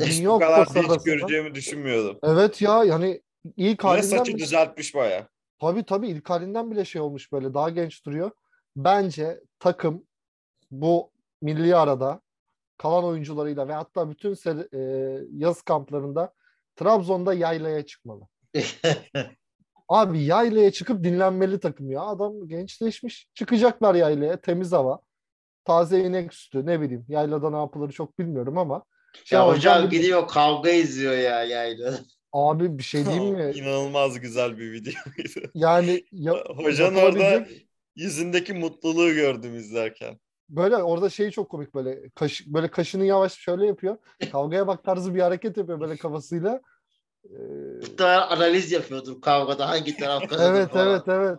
[0.00, 2.18] Hiç Dünya bu kadar arasında- göreceğimi düşünmüyordum.
[2.22, 3.22] Evet ya yani
[3.56, 5.28] ilk halinden saçı bile- düzeltmiş baya.
[5.60, 8.30] Tabii tabii ilk halinden bile şey olmuş böyle daha genç duruyor.
[8.76, 10.06] Bence takım
[10.70, 11.10] bu
[11.42, 12.20] milli arada
[12.78, 14.80] kalan oyuncularıyla ve hatta bütün seri- e,
[15.32, 16.34] yaz kamplarında
[16.76, 18.22] Trabzon'da yaylaya çıkmalı.
[19.88, 22.00] Abi yaylaya çıkıp dinlenmeli takım ya.
[22.02, 23.28] Adam gençleşmiş.
[23.34, 25.00] Çıkacaklar yaylaya temiz hava.
[25.64, 27.04] Taze inek sütü ne bileyim.
[27.08, 28.84] Yaylada ne yapılır çok bilmiyorum ama.
[29.24, 31.98] Şey ya hocam bir- gidiyor kavga izliyor ya yaylı.
[32.32, 33.52] Abi bir şey diyeyim mi?
[33.54, 35.50] İnanılmaz güzel bir videoydu.
[35.54, 37.02] Yani ya, Hocanın yapılabilecek-
[37.40, 37.46] orada
[37.96, 40.18] yüzündeki mutluluğu gördüm izlerken.
[40.48, 43.96] Böyle orada şey çok komik böyle kaş, böyle kaşını yavaş şöyle yapıyor.
[44.32, 46.60] Kavgaya bak tarzı bir hareket yapıyor böyle kafasıyla.
[47.30, 47.36] Ee,
[47.80, 50.88] Muhtemelen analiz yapıyordur kavgada hangi taraf kazanır evet falan.
[50.88, 51.38] evet evet.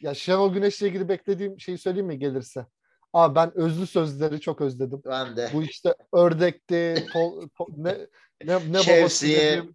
[0.00, 2.66] Ya Şenol Güneş'le ilgili beklediğim şeyi söyleyeyim mi gelirse?
[3.12, 5.02] Abi ben özlü sözleri çok özledim.
[5.06, 5.50] Ben de.
[5.54, 6.74] Bu işte ördekti,
[7.12, 8.06] to- to- ne
[8.44, 9.52] ne ne Şemsiye.
[9.52, 9.74] dedim,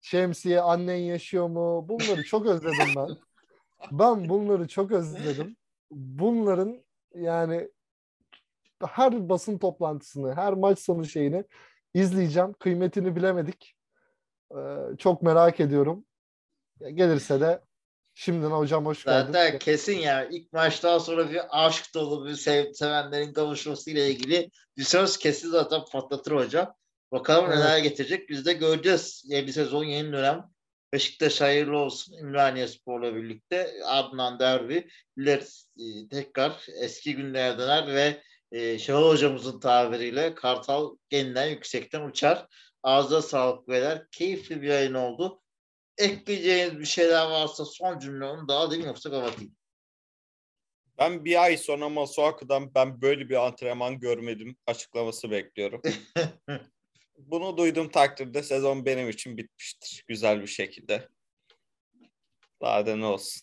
[0.00, 1.88] şemsiye, annen yaşıyor mu?
[1.88, 3.16] Bunları çok özledim ben.
[3.92, 5.56] Ben bunları çok özledim.
[5.90, 6.84] Bunların
[7.14, 7.70] yani
[8.88, 11.44] her basın toplantısını, her maç sonu şeyini
[11.94, 12.52] izleyeceğim.
[12.52, 13.74] Kıymetini bilemedik.
[14.52, 16.04] Ee, çok merak ediyorum.
[16.94, 17.60] Gelirse de
[18.14, 19.32] şimdiden hocam hoş geldin.
[19.32, 24.50] Zaten kesin yani ilk maçtan sonra bir aşk dolu bir sev sevenlerin kavuşması ile ilgili
[24.76, 26.74] bir söz kesin zaten patlatır hocam.
[27.12, 27.58] Bakalım Evet.
[27.58, 29.24] neler getirecek biz de göreceğiz.
[29.26, 30.44] Yeni sezon yeni dönem.
[30.92, 32.18] Beşiktaş hayırlı olsun.
[32.18, 34.88] Ümraniye Spor'la birlikte ardından derbi.
[35.18, 38.22] Dileriz e, tekrar eski günlere döner ve
[38.52, 42.46] e, Şenol hocamızın tabiriyle Kartal yeniden yüksekten uçar.
[42.84, 44.06] Ağza sağlık beyler.
[44.10, 45.42] Keyifli bir yayın oldu.
[45.98, 49.54] Ekleyeceğiniz bir şeyler varsa son cümle onu daha değil yoksa kapatayım.
[50.98, 55.82] Ben bir ay sonra Masuaku'dan ben böyle bir antrenman görmedim açıklaması bekliyorum.
[57.18, 60.04] Bunu duyduğum takdirde sezon benim için bitmiştir.
[60.08, 61.08] Güzel bir şekilde.
[62.62, 63.42] Daha da ne olsun.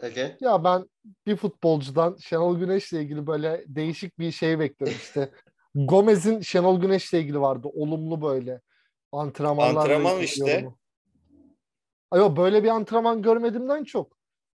[0.00, 0.36] Peki.
[0.40, 0.90] Ya ben
[1.26, 5.30] bir futbolcudan Şenol Güneş'le ilgili böyle değişik bir şey bekliyorum işte.
[5.74, 7.68] Gomez'in Şenol Güneş'le ilgili vardı.
[7.74, 8.60] Olumlu böyle
[9.20, 10.50] antrenmanlarla Antrenman işte.
[10.50, 10.78] yorumu.
[12.10, 14.16] Ay yok böyle bir antrenman görmediğimden çok.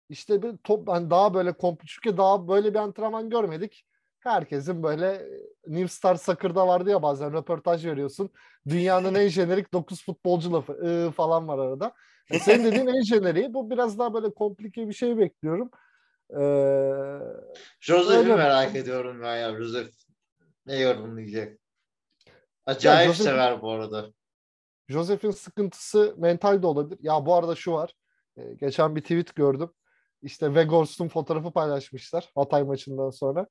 [0.10, 3.86] İşte bir top ben daha böyle kompl çünkü daha böyle bir antrenman görmedik.
[4.20, 5.28] Herkesin böyle e,
[5.68, 8.30] New Star Soccer'da vardı ya bazen röportaj veriyorsun.
[8.70, 11.94] Dünyanın en jenerik 9 futbolcu lafı ıı, falan var arada.
[12.32, 15.72] Yani senin dediğin en jeneriği bu biraz daha böyle komplike bir şey bekliyorum.
[16.30, 16.42] Ee,
[17.90, 18.36] Öyle.
[18.36, 19.56] merak ediyorum ben ya.
[19.58, 19.92] Josef
[20.66, 21.60] ne yorumlayacak?
[22.66, 24.12] Acayip Joseph- sever bu arada.
[24.90, 27.00] Josef'in sıkıntısı mental de olabilir.
[27.02, 27.94] Ya bu arada şu var.
[28.38, 29.70] Ee, geçen bir tweet gördüm.
[30.22, 33.48] İşte Weghorst'un fotoğrafı paylaşmışlar Hatay maçından sonra.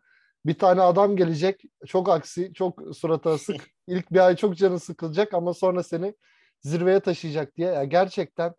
[0.47, 1.63] Bir tane adam gelecek.
[1.87, 3.57] Çok aksi, çok suratı asık.
[3.87, 6.15] İlk bir ay çok canı sıkılacak ama sonra seni
[6.61, 7.69] zirveye taşıyacak diye.
[7.69, 8.55] Ya gerçekten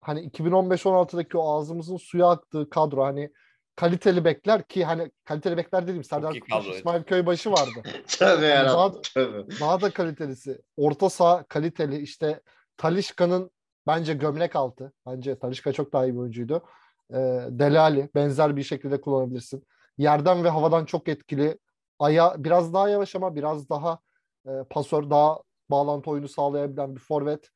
[0.00, 3.32] hani 2015-16'daki o ağzımızın suya aktığı kadro hani
[3.76, 6.76] kaliteli bekler ki hani kaliteli bekler dediğim Serdar kadroydu.
[6.76, 7.82] İsmail Köybaşı vardı.
[8.06, 9.00] Tövbe Daha- yarabbim.
[9.14, 9.60] Tövbe.
[9.60, 10.58] Daha da kalitelisi.
[10.76, 11.98] Orta saha kaliteli.
[11.98, 12.40] İşte
[12.76, 13.50] Talişka'nın
[13.86, 14.92] bence gömlek altı.
[15.06, 16.62] Bence Talişka çok daha iyi bir oyuncuydu.
[17.10, 17.16] Ee,
[17.48, 19.66] Delali benzer bir şekilde kullanabilirsin.
[19.98, 21.58] Yerden ve havadan çok etkili.
[21.98, 23.98] Aya biraz daha yavaş ama biraz daha
[24.46, 25.38] e, pasör, daha
[25.70, 27.48] bağlantı oyunu sağlayabilen bir forvet.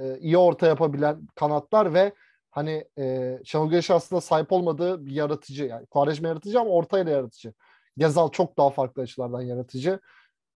[0.00, 2.12] E, iyi orta yapabilen kanatlar ve
[2.52, 5.64] hani e, Şenol Güneş aslında sahip olmadığı bir yaratıcı.
[5.64, 7.52] Yani Quaresma yaratıcı ama ortayla yaratıcı.
[7.96, 10.00] Gezal çok daha farklı açılardan yaratıcı.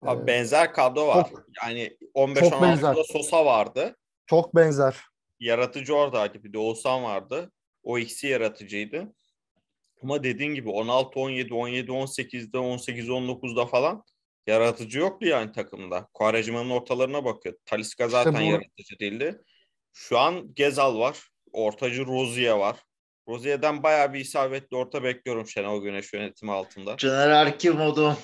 [0.03, 1.29] Abi Ee, benzer kadro var.
[1.31, 3.05] çok- yani çok 15-16'da benzer.
[3.13, 3.97] Sosa vardı.
[4.27, 4.97] Çok benzer.
[5.41, 6.45] Yaratıcı oradaydı.
[6.45, 7.53] Bir de Oğuzhan vardı.
[7.83, 9.13] O ikisi yaratıcıydı.
[10.03, 14.05] Ama dediğin gibi 16, 17, 17, 18'de, 18, 19'da falan
[14.47, 16.09] yaratıcı yoktu yani takımda.
[16.15, 17.55] Quaresma'nın ortalarına bakıyor.
[17.65, 19.43] Talisca zaten bu- yaratıcı değildi.
[19.93, 21.29] Şu an Gezal var.
[21.61, 22.77] Ortacı Rozier var.
[23.29, 26.97] Rozier'den bayağı bir isabetli orta bekliyorum Şenol Güneş yönetimi altında.
[26.97, 28.17] Caner Erkin modu.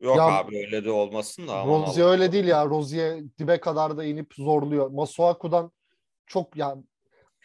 [0.00, 1.64] Yok Ya- abi öyle de olmasın da.
[1.66, 2.66] Rozier öyle değil ya.
[2.66, 4.90] Rozier dibe kadar da inip zorluyor.
[4.90, 5.72] Masuaku'dan
[6.26, 6.76] çok ya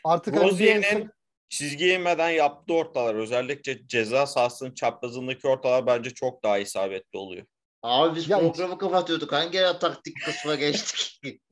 [0.04, 1.12] artık hani Rozier'in insan-
[1.50, 7.46] çizgiye inmeden yaptığı ortalar özellikle ceza sahasının çaprazındaki ortalar bence çok daha isabetli oluyor.
[7.84, 9.32] Abi biz Ya- programı kapatıyorduk.
[9.32, 11.20] Hangi taktik kısmına geçtik?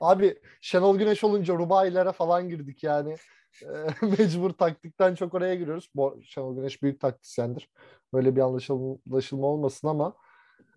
[0.00, 3.16] abi Şenol Güneş olunca rubailere falan girdik yani.
[3.62, 3.66] Ee,
[4.18, 5.90] Mecbur taktikten çok oraya giriyoruz.
[5.94, 7.68] Bu Şenol Güneş büyük taktisyendir.
[8.14, 10.14] Böyle bir anlaşılma olmasın ama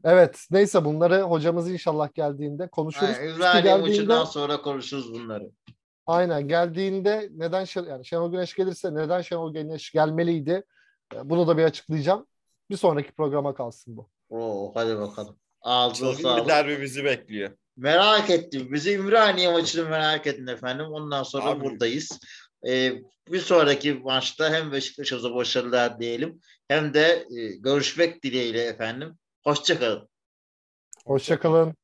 [0.04, 3.10] Evet neyse bunları hocamız inşallah geldiğinde konuşuruz.
[3.10, 5.52] Yani Çünkü İbrahim geldiğinde- maçından sonra konuşuruz bunları.
[6.08, 10.64] Aynen geldiğinde neden Şen- yani Şenol Güneş gelirse neden Şenol Güneş gelmeliydi?
[11.16, 12.26] E, Bunu da bir açıklayacağım.
[12.70, 14.10] Bir sonraki programa kalsın bu.
[14.30, 15.36] Oo, hadi bakalım.
[15.62, 16.48] Ağzına sağlık.
[16.48, 17.52] derbi bizi bekliyor.
[17.80, 18.74] Merak ettim.
[18.74, 20.86] Bizi Ümraniye maçını merak edin efendim.
[20.86, 21.62] Ondan sonra Abi.
[21.62, 22.20] buradayız.
[22.68, 22.94] Ee,
[23.32, 29.18] bir sonraki maçta hem Beşiktaş'a başarılar diyelim hem de e, görüşmek dileğiyle efendim.
[29.44, 30.10] Hoşçakalın.
[31.06, 31.76] Hoşçakalın.